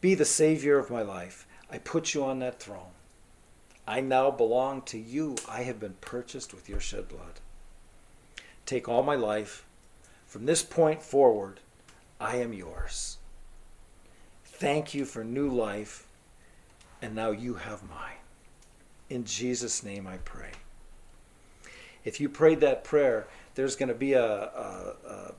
Be 0.00 0.14
the 0.14 0.24
Savior 0.24 0.78
of 0.78 0.90
my 0.90 1.02
life. 1.02 1.46
I 1.70 1.78
put 1.78 2.14
you 2.14 2.24
on 2.24 2.38
that 2.40 2.60
throne. 2.60 2.94
I 3.86 4.00
now 4.00 4.30
belong 4.30 4.82
to 4.82 4.98
you. 4.98 5.36
I 5.48 5.62
have 5.62 5.78
been 5.78 5.94
purchased 6.00 6.52
with 6.52 6.68
your 6.68 6.80
shed 6.80 7.08
blood. 7.08 7.40
Take 8.64 8.88
all 8.88 9.02
my 9.02 9.14
life. 9.14 9.65
From 10.26 10.44
this 10.44 10.62
point 10.62 11.02
forward, 11.02 11.60
I 12.20 12.36
am 12.36 12.52
yours. 12.52 13.18
Thank 14.44 14.94
you 14.94 15.04
for 15.04 15.22
new 15.22 15.48
life, 15.48 16.06
and 17.00 17.14
now 17.14 17.30
you 17.30 17.54
have 17.54 17.88
mine. 17.88 18.18
In 19.08 19.24
Jesus' 19.24 19.84
name 19.84 20.06
I 20.06 20.16
pray. 20.18 20.50
If 22.04 22.20
you 22.20 22.28
prayed 22.28 22.60
that 22.60 22.84
prayer, 22.84 23.26
there's 23.54 23.76
going 23.76 23.88
to 23.88 23.94
be 23.94 24.14
a, 24.14 24.24
a, 24.24 24.94
a 25.08 25.32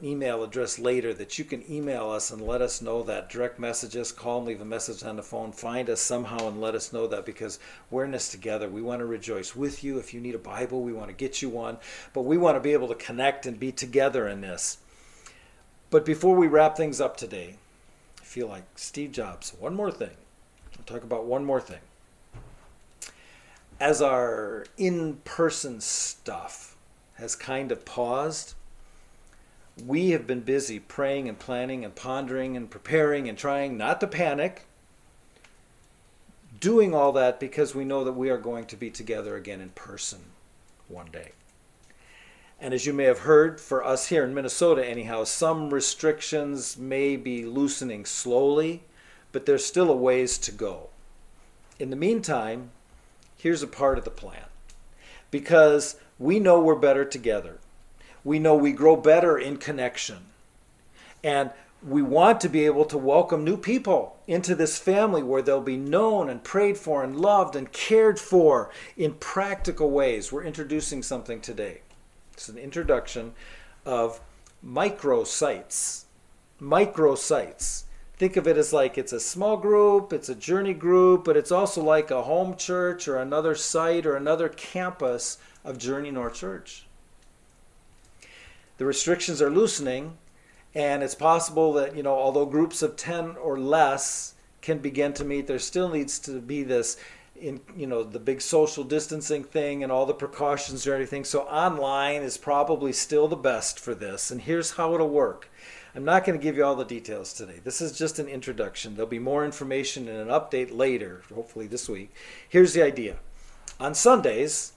an 0.00 0.06
email 0.06 0.42
address 0.42 0.78
later 0.78 1.12
that 1.14 1.38
you 1.38 1.44
can 1.44 1.62
email 1.70 2.10
us 2.10 2.30
and 2.30 2.40
let 2.40 2.62
us 2.62 2.80
know 2.80 3.02
that. 3.02 3.28
Direct 3.28 3.58
message 3.58 3.96
us, 3.96 4.12
call, 4.12 4.42
leave 4.42 4.60
a 4.60 4.64
message 4.64 5.02
on 5.02 5.16
the 5.16 5.22
phone, 5.22 5.52
find 5.52 5.90
us 5.90 6.00
somehow 6.00 6.48
and 6.48 6.60
let 6.60 6.74
us 6.74 6.92
know 6.92 7.06
that 7.06 7.26
because 7.26 7.58
we're 7.90 8.04
in 8.04 8.12
this 8.12 8.28
together. 8.28 8.68
We 8.68 8.82
want 8.82 9.00
to 9.00 9.06
rejoice 9.06 9.54
with 9.54 9.84
you. 9.84 9.98
If 9.98 10.14
you 10.14 10.20
need 10.20 10.34
a 10.34 10.38
Bible, 10.38 10.82
we 10.82 10.92
want 10.92 11.08
to 11.08 11.14
get 11.14 11.42
you 11.42 11.48
one. 11.48 11.78
But 12.12 12.22
we 12.22 12.38
want 12.38 12.56
to 12.56 12.60
be 12.60 12.72
able 12.72 12.88
to 12.88 12.94
connect 12.94 13.46
and 13.46 13.60
be 13.60 13.72
together 13.72 14.26
in 14.26 14.40
this. 14.40 14.78
But 15.90 16.04
before 16.04 16.36
we 16.36 16.46
wrap 16.46 16.76
things 16.76 17.00
up 17.00 17.16
today, 17.16 17.56
I 18.20 18.24
feel 18.24 18.48
like 18.48 18.64
Steve 18.76 19.12
Jobs. 19.12 19.54
One 19.58 19.74
more 19.74 19.90
thing. 19.90 20.16
I'll 20.78 20.84
talk 20.84 21.04
about 21.04 21.26
one 21.26 21.44
more 21.44 21.60
thing. 21.60 21.80
As 23.78 24.00
our 24.00 24.66
in 24.76 25.16
person 25.24 25.80
stuff 25.80 26.76
has 27.14 27.34
kind 27.34 27.72
of 27.72 27.84
paused, 27.84 28.54
we 29.80 30.10
have 30.10 30.26
been 30.26 30.40
busy 30.40 30.78
praying 30.78 31.28
and 31.28 31.38
planning 31.38 31.84
and 31.84 31.94
pondering 31.94 32.56
and 32.56 32.70
preparing 32.70 33.28
and 33.28 33.36
trying 33.36 33.76
not 33.76 34.00
to 34.00 34.06
panic, 34.06 34.66
doing 36.58 36.94
all 36.94 37.12
that 37.12 37.40
because 37.40 37.74
we 37.74 37.84
know 37.84 38.04
that 38.04 38.12
we 38.12 38.30
are 38.30 38.38
going 38.38 38.66
to 38.66 38.76
be 38.76 38.90
together 38.90 39.36
again 39.36 39.60
in 39.60 39.70
person 39.70 40.20
one 40.88 41.06
day. 41.10 41.32
And 42.60 42.74
as 42.74 42.84
you 42.84 42.92
may 42.92 43.04
have 43.04 43.20
heard, 43.20 43.58
for 43.58 43.82
us 43.82 44.08
here 44.08 44.22
in 44.22 44.34
Minnesota, 44.34 44.86
anyhow, 44.86 45.24
some 45.24 45.72
restrictions 45.72 46.76
may 46.76 47.16
be 47.16 47.46
loosening 47.46 48.04
slowly, 48.04 48.82
but 49.32 49.46
there's 49.46 49.64
still 49.64 49.90
a 49.90 49.96
ways 49.96 50.36
to 50.38 50.52
go. 50.52 50.90
In 51.78 51.88
the 51.88 51.96
meantime, 51.96 52.72
here's 53.38 53.62
a 53.62 53.66
part 53.66 53.96
of 53.96 54.04
the 54.04 54.10
plan. 54.10 54.44
Because 55.30 55.96
we 56.18 56.38
know 56.38 56.60
we're 56.60 56.74
better 56.74 57.06
together 57.06 57.59
we 58.24 58.38
know 58.38 58.54
we 58.54 58.72
grow 58.72 58.96
better 58.96 59.38
in 59.38 59.56
connection. 59.56 60.18
And 61.22 61.50
we 61.82 62.02
want 62.02 62.40
to 62.42 62.48
be 62.48 62.66
able 62.66 62.84
to 62.84 62.98
welcome 62.98 63.44
new 63.44 63.56
people 63.56 64.18
into 64.26 64.54
this 64.54 64.78
family 64.78 65.22
where 65.22 65.40
they'll 65.40 65.60
be 65.60 65.76
known 65.76 66.28
and 66.28 66.44
prayed 66.44 66.76
for 66.76 67.02
and 67.02 67.18
loved 67.18 67.56
and 67.56 67.72
cared 67.72 68.18
for 68.18 68.70
in 68.96 69.14
practical 69.14 69.90
ways. 69.90 70.30
We're 70.30 70.44
introducing 70.44 71.02
something 71.02 71.40
today. 71.40 71.80
It's 72.34 72.48
an 72.48 72.58
introduction 72.58 73.32
of 73.86 74.20
microsites. 74.64 76.04
Microsites. 76.60 77.84
Think 78.18 78.36
of 78.36 78.46
it 78.46 78.58
as 78.58 78.74
like 78.74 78.98
it's 78.98 79.14
a 79.14 79.20
small 79.20 79.56
group, 79.56 80.12
it's 80.12 80.28
a 80.28 80.34
journey 80.34 80.74
group, 80.74 81.24
but 81.24 81.38
it's 81.38 81.50
also 81.50 81.82
like 81.82 82.10
a 82.10 82.24
home 82.24 82.56
church 82.56 83.08
or 83.08 83.16
another 83.16 83.54
site 83.54 84.04
or 84.04 84.14
another 84.16 84.50
campus 84.50 85.38
of 85.64 85.78
Journey 85.78 86.10
North 86.10 86.34
Church 86.34 86.84
the 88.80 88.86
restrictions 88.86 89.42
are 89.42 89.50
loosening, 89.50 90.16
and 90.74 91.02
it's 91.02 91.14
possible 91.14 91.74
that 91.74 91.94
you 91.94 92.02
know 92.02 92.14
although 92.14 92.46
groups 92.46 92.80
of 92.80 92.96
10 92.96 93.36
or 93.36 93.58
less 93.58 94.32
can 94.62 94.78
begin 94.78 95.12
to 95.12 95.22
meet, 95.22 95.46
there 95.46 95.58
still 95.58 95.90
needs 95.90 96.18
to 96.20 96.40
be 96.40 96.62
this 96.62 96.96
in 97.38 97.60
you 97.76 97.86
know 97.86 98.02
the 98.02 98.18
big 98.18 98.40
social 98.40 98.82
distancing 98.82 99.44
thing 99.44 99.82
and 99.82 99.92
all 99.92 100.06
the 100.06 100.14
precautions 100.14 100.86
or 100.86 100.94
anything. 100.94 101.24
So 101.24 101.42
online 101.42 102.22
is 102.22 102.38
probably 102.38 102.94
still 102.94 103.28
the 103.28 103.36
best 103.36 103.78
for 103.78 103.94
this. 103.94 104.30
And 104.30 104.40
here's 104.40 104.70
how 104.70 104.94
it'll 104.94 105.10
work. 105.10 105.50
I'm 105.94 106.06
not 106.06 106.24
going 106.24 106.38
to 106.38 106.42
give 106.42 106.56
you 106.56 106.64
all 106.64 106.74
the 106.74 106.82
details 106.86 107.34
today. 107.34 107.60
This 107.62 107.82
is 107.82 107.92
just 107.92 108.18
an 108.18 108.28
introduction. 108.28 108.94
There'll 108.94 109.10
be 109.10 109.18
more 109.18 109.44
information 109.44 110.08
and 110.08 110.20
an 110.20 110.28
update 110.28 110.74
later, 110.74 111.20
hopefully 111.34 111.66
this 111.66 111.86
week. 111.86 112.14
Here's 112.48 112.72
the 112.72 112.82
idea. 112.82 113.16
On 113.78 113.94
Sundays, 113.94 114.72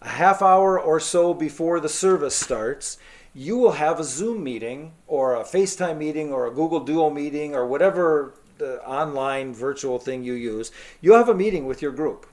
a 0.00 0.08
half 0.08 0.40
hour 0.40 0.80
or 0.80 0.98
so 0.98 1.34
before 1.34 1.78
the 1.78 1.90
service 1.90 2.36
starts, 2.36 2.96
you 3.34 3.56
will 3.56 3.72
have 3.72 3.98
a 3.98 4.04
Zoom 4.04 4.44
meeting 4.44 4.92
or 5.06 5.34
a 5.34 5.42
FaceTime 5.42 5.98
meeting 5.98 6.32
or 6.32 6.46
a 6.46 6.54
Google 6.54 6.80
Duo 6.80 7.10
meeting 7.10 7.54
or 7.54 7.66
whatever 7.66 8.34
the 8.58 8.80
online 8.86 9.52
virtual 9.52 9.98
thing 9.98 10.22
you 10.22 10.34
use. 10.34 10.70
You'll 11.00 11.18
have 11.18 11.28
a 11.28 11.34
meeting 11.34 11.66
with 11.66 11.82
your 11.82 11.90
group. 11.90 12.26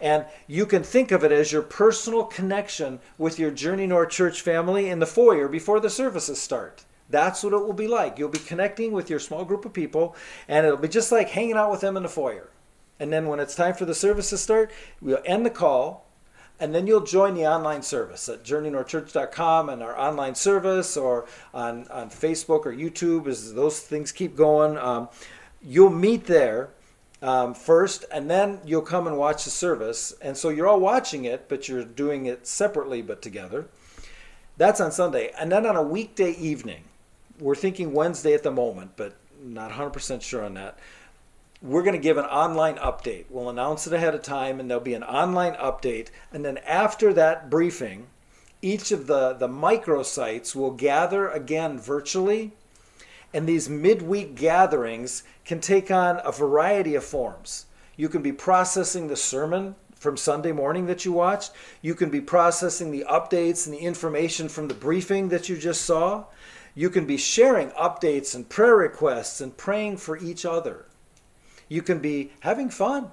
And 0.00 0.24
you 0.48 0.66
can 0.66 0.82
think 0.82 1.12
of 1.12 1.22
it 1.22 1.30
as 1.30 1.52
your 1.52 1.62
personal 1.62 2.24
connection 2.24 2.98
with 3.18 3.38
your 3.38 3.50
Journey 3.50 3.86
North 3.86 4.08
Church 4.08 4.40
family 4.40 4.88
in 4.88 4.98
the 4.98 5.06
foyer 5.06 5.46
before 5.46 5.78
the 5.78 5.90
services 5.90 6.40
start. 6.40 6.84
That's 7.08 7.44
what 7.44 7.52
it 7.52 7.58
will 7.58 7.74
be 7.74 7.86
like. 7.86 8.18
You'll 8.18 8.30
be 8.30 8.38
connecting 8.38 8.92
with 8.92 9.10
your 9.10 9.20
small 9.20 9.44
group 9.44 9.64
of 9.64 9.72
people, 9.72 10.16
and 10.48 10.66
it'll 10.66 10.78
be 10.78 10.88
just 10.88 11.12
like 11.12 11.28
hanging 11.28 11.56
out 11.56 11.70
with 11.70 11.82
them 11.82 11.96
in 11.96 12.02
the 12.02 12.08
foyer. 12.08 12.48
And 12.98 13.12
then 13.12 13.26
when 13.26 13.38
it's 13.38 13.54
time 13.54 13.74
for 13.74 13.84
the 13.84 13.94
service 13.94 14.30
to 14.30 14.38
start, 14.38 14.72
we'll 15.00 15.20
end 15.24 15.44
the 15.44 15.50
call 15.50 16.06
and 16.60 16.74
then 16.74 16.86
you'll 16.86 17.04
join 17.04 17.34
the 17.34 17.46
online 17.46 17.82
service 17.82 18.28
at 18.28 18.44
journeynorthchurch.com 18.44 19.68
and 19.68 19.82
our 19.82 19.98
online 19.98 20.34
service 20.34 20.96
or 20.96 21.26
on, 21.52 21.88
on 21.88 22.08
Facebook 22.08 22.66
or 22.66 22.72
YouTube 22.72 23.26
as 23.26 23.54
those 23.54 23.80
things 23.80 24.12
keep 24.12 24.36
going. 24.36 24.78
Um, 24.78 25.08
you'll 25.60 25.90
meet 25.90 26.26
there 26.26 26.70
um, 27.20 27.54
first 27.54 28.04
and 28.12 28.30
then 28.30 28.60
you'll 28.64 28.82
come 28.82 29.06
and 29.06 29.18
watch 29.18 29.44
the 29.44 29.50
service. 29.50 30.14
And 30.22 30.36
so 30.36 30.50
you're 30.50 30.68
all 30.68 30.80
watching 30.80 31.24
it, 31.24 31.48
but 31.48 31.68
you're 31.68 31.84
doing 31.84 32.26
it 32.26 32.46
separately 32.46 33.02
but 33.02 33.22
together. 33.22 33.66
That's 34.56 34.80
on 34.80 34.92
Sunday. 34.92 35.32
And 35.38 35.50
then 35.50 35.66
on 35.66 35.76
a 35.76 35.82
weekday 35.82 36.32
evening, 36.32 36.84
we're 37.40 37.56
thinking 37.56 37.92
Wednesday 37.92 38.34
at 38.34 38.42
the 38.42 38.52
moment, 38.52 38.92
but 38.96 39.16
not 39.42 39.72
100% 39.72 40.22
sure 40.22 40.44
on 40.44 40.54
that 40.54 40.78
we're 41.62 41.82
going 41.84 41.94
to 41.94 42.02
give 42.02 42.16
an 42.16 42.24
online 42.24 42.74
update. 42.76 43.26
We'll 43.30 43.48
announce 43.48 43.86
it 43.86 43.92
ahead 43.92 44.16
of 44.16 44.22
time, 44.22 44.58
and 44.58 44.68
there'll 44.68 44.82
be 44.82 44.94
an 44.94 45.04
online 45.04 45.54
update. 45.54 46.08
And 46.32 46.44
then 46.44 46.58
after 46.58 47.12
that 47.14 47.48
briefing, 47.48 48.08
each 48.60 48.90
of 48.90 49.06
the, 49.06 49.34
the 49.34 49.48
microsites 49.48 50.56
will 50.56 50.72
gather 50.72 51.28
again 51.28 51.78
virtually. 51.78 52.52
And 53.32 53.46
these 53.46 53.68
midweek 53.68 54.34
gatherings 54.34 55.22
can 55.44 55.60
take 55.60 55.90
on 55.90 56.20
a 56.24 56.32
variety 56.32 56.96
of 56.96 57.04
forms. 57.04 57.66
You 57.96 58.08
can 58.08 58.22
be 58.22 58.32
processing 58.32 59.06
the 59.06 59.16
sermon 59.16 59.76
from 59.94 60.16
Sunday 60.16 60.50
morning 60.50 60.86
that 60.86 61.04
you 61.04 61.12
watched. 61.12 61.52
You 61.80 61.94
can 61.94 62.10
be 62.10 62.20
processing 62.20 62.90
the 62.90 63.06
updates 63.08 63.66
and 63.66 63.74
the 63.74 63.80
information 63.80 64.48
from 64.48 64.66
the 64.66 64.74
briefing 64.74 65.28
that 65.28 65.48
you 65.48 65.56
just 65.56 65.82
saw. 65.82 66.24
You 66.74 66.90
can 66.90 67.06
be 67.06 67.16
sharing 67.16 67.70
updates 67.70 68.34
and 68.34 68.48
prayer 68.48 68.76
requests 68.76 69.40
and 69.40 69.56
praying 69.56 69.98
for 69.98 70.18
each 70.18 70.44
other. 70.44 70.86
You 71.72 71.80
can 71.80 72.00
be 72.00 72.32
having 72.40 72.68
fun 72.68 73.10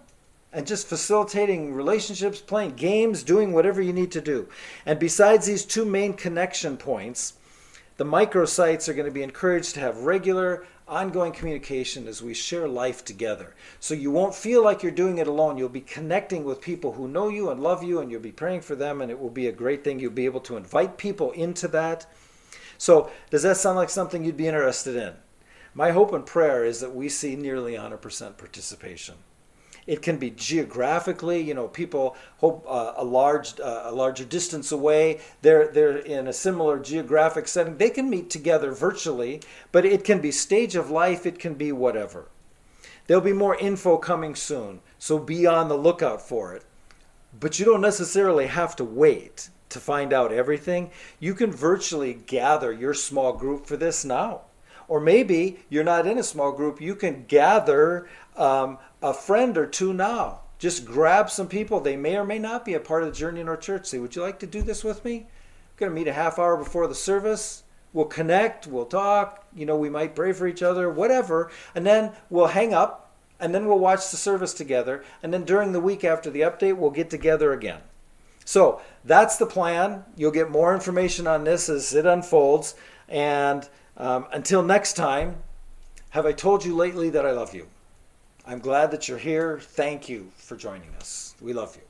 and 0.52 0.68
just 0.68 0.88
facilitating 0.88 1.74
relationships, 1.74 2.42
playing 2.42 2.76
games, 2.76 3.24
doing 3.24 3.54
whatever 3.54 3.82
you 3.82 3.94
need 3.94 4.12
to 4.12 4.22
do. 4.22 4.50
And 4.86 5.00
besides 5.00 5.46
these 5.46 5.64
two 5.64 5.86
main 5.86 6.14
connection 6.14 6.76
points, 6.76 7.34
The 8.00 8.06
microsites 8.06 8.88
are 8.88 8.94
going 8.94 9.08
to 9.08 9.12
be 9.12 9.24
encouraged 9.24 9.74
to 9.74 9.82
have 9.82 10.06
regular, 10.06 10.66
ongoing 10.88 11.34
communication 11.34 12.08
as 12.08 12.24
we 12.24 12.34
share 12.34 12.66
life 12.66 13.04
together. 13.04 13.54
So 13.82 13.94
you 13.94 14.10
won't 14.10 14.34
feel 14.34 14.64
like 14.64 14.82
you're 14.82 14.94
doing 14.94 15.18
it 15.18 15.28
alone. 15.28 15.58
You'll 15.58 15.68
be 15.68 15.82
connecting 15.82 16.46
with 16.46 16.62
people 16.62 16.94
who 16.94 17.10
know 17.10 17.28
you 17.28 17.50
and 17.50 17.62
love 17.62 17.84
you, 17.84 18.00
and 18.00 18.10
you'll 18.10 18.22
be 18.22 18.32
praying 18.32 18.62
for 18.62 18.74
them, 18.74 19.02
and 19.02 19.12
it 19.12 19.20
will 19.20 19.30
be 19.30 19.48
a 19.48 19.52
great 19.52 19.84
thing. 19.84 20.00
You'll 20.00 20.12
be 20.12 20.24
able 20.24 20.40
to 20.40 20.56
invite 20.56 20.98
people 20.98 21.32
into 21.32 21.68
that. 21.68 22.06
So, 22.78 23.12
does 23.32 23.44
that 23.44 23.58
sound 23.58 23.76
like 23.76 23.90
something 23.90 24.24
you'd 24.24 24.38
be 24.38 24.48
interested 24.48 24.96
in? 24.96 25.16
My 25.80 25.92
hope 25.92 26.12
and 26.12 26.26
prayer 26.26 26.66
is 26.66 26.82
that 26.82 26.94
we 26.94 27.08
see 27.08 27.38
nearly 27.38 27.76
100% 27.76 28.36
participation. 28.36 29.16
It 29.88 30.02
can 30.02 30.18
be 30.18 30.30
geographically, 30.30 31.40
you 31.40 31.54
know, 31.54 31.70
people 31.70 32.18
hope 32.40 32.66
uh, 32.68 32.96
a 32.98 33.06
large, 33.06 33.62
uh, 33.62 33.84
a 33.86 33.92
larger 33.94 34.26
distance 34.26 34.74
away. 34.74 35.22
They're 35.42 35.70
they're 35.70 36.00
in 36.00 36.28
a 36.28 36.34
similar 36.34 36.80
geographic 36.80 37.48
setting. 37.48 37.78
They 37.78 37.92
can 37.92 38.10
meet 38.10 38.30
together 38.30 38.74
virtually, 38.74 39.40
but 39.72 39.86
it 39.86 40.04
can 40.04 40.20
be 40.20 40.32
stage 40.32 40.76
of 40.76 40.92
life. 40.92 41.26
It 41.26 41.40
can 41.40 41.54
be 41.54 41.72
whatever. 41.72 42.28
There'll 43.08 43.24
be 43.24 43.32
more 43.32 43.56
info 43.56 43.96
coming 43.96 44.36
soon, 44.36 44.82
so 44.98 45.18
be 45.18 45.48
on 45.48 45.70
the 45.70 45.78
lookout 45.78 46.22
for 46.22 46.54
it. 46.54 46.66
But 47.40 47.58
you 47.58 47.64
don't 47.64 47.80
necessarily 47.80 48.48
have 48.48 48.76
to 48.76 48.84
wait 48.84 49.50
to 49.70 49.80
find 49.80 50.12
out 50.12 50.34
everything. 50.34 50.92
You 51.22 51.34
can 51.34 51.54
virtually 51.54 52.16
gather 52.16 52.74
your 52.74 52.94
small 52.94 53.32
group 53.32 53.66
for 53.66 53.78
this 53.78 54.04
now. 54.04 54.42
Or 54.90 55.00
maybe 55.00 55.60
you're 55.70 55.84
not 55.86 56.06
in 56.06 56.18
a 56.18 56.24
small 56.24 56.52
group, 56.52 56.82
you 56.82 56.96
can 56.96 57.26
gather 57.28 58.10
um, 58.36 58.80
a 59.02 59.14
friend 59.14 59.58
or 59.58 59.66
two 59.66 59.94
now. 59.94 60.42
Just 60.58 60.84
grab 60.84 61.30
some 61.30 61.48
people. 61.48 61.80
They 61.80 61.96
may 61.96 62.18
or 62.18 62.26
may 62.26 62.40
not 62.40 62.66
be 62.66 62.74
a 62.74 62.80
part 62.82 63.04
of 63.04 63.10
the 63.10 63.16
Journey 63.16 63.40
in 63.40 63.48
our 63.48 63.56
church. 63.56 63.86
Say, 63.86 64.00
would 64.00 64.16
you 64.16 64.22
like 64.22 64.40
to 64.40 64.48
do 64.48 64.62
this 64.62 64.84
with 64.84 65.06
me? 65.06 65.20
We're 65.20 65.88
going 65.88 65.92
to 65.92 65.96
meet 65.96 66.10
a 66.10 66.14
half 66.14 66.38
hour 66.38 66.58
before 66.58 66.88
the 66.88 66.96
service. 66.96 67.64
We'll 67.94 68.06
connect, 68.06 68.68
we'll 68.68 68.86
talk, 68.86 69.46
you 69.56 69.66
know, 69.66 69.76
we 69.76 69.90
might 69.90 70.16
pray 70.16 70.32
for 70.34 70.48
each 70.48 70.62
other, 70.62 70.90
whatever. 70.90 71.50
And 71.74 71.86
then 71.86 72.12
we'll 72.30 72.48
hang 72.48 72.74
up 72.74 73.12
and 73.40 73.56
then 73.56 73.68
we'll 73.68 73.80
watch 73.80 74.12
the 74.12 74.18
service 74.18 74.54
together. 74.54 75.04
And 75.24 75.34
then 75.34 75.44
during 75.44 75.72
the 75.72 75.80
week 75.80 76.04
after 76.04 76.30
the 76.30 76.42
update, 76.42 76.78
we'll 76.78 76.92
get 76.92 77.10
together 77.10 77.54
again. 77.54 77.80
So 78.46 78.82
that's 79.06 79.38
the 79.38 79.46
plan. 79.46 80.04
You'll 80.18 80.32
get 80.32 80.52
more 80.52 80.74
information 80.74 81.26
on 81.26 81.46
this 81.46 81.70
as 81.70 81.94
it 81.94 82.06
unfolds. 82.06 82.76
And 83.08 83.68
um, 84.00 84.26
until 84.32 84.64
next 84.64 84.94
time, 84.94 85.36
have 86.12 86.26
I 86.26 86.32
told 86.32 86.66
you 86.66 86.76
lately 86.76 87.10
that 87.12 87.26
I 87.26 87.32
love 87.32 87.54
you? 87.54 87.68
I'm 88.46 88.60
glad 88.60 88.92
that 88.92 89.08
you're 89.08 89.18
here. 89.18 89.60
Thank 89.60 90.10
you 90.10 90.32
for 90.36 90.56
joining 90.56 90.96
us. 90.96 91.36
We 91.40 91.54
love 91.54 91.76
you. 91.76 91.89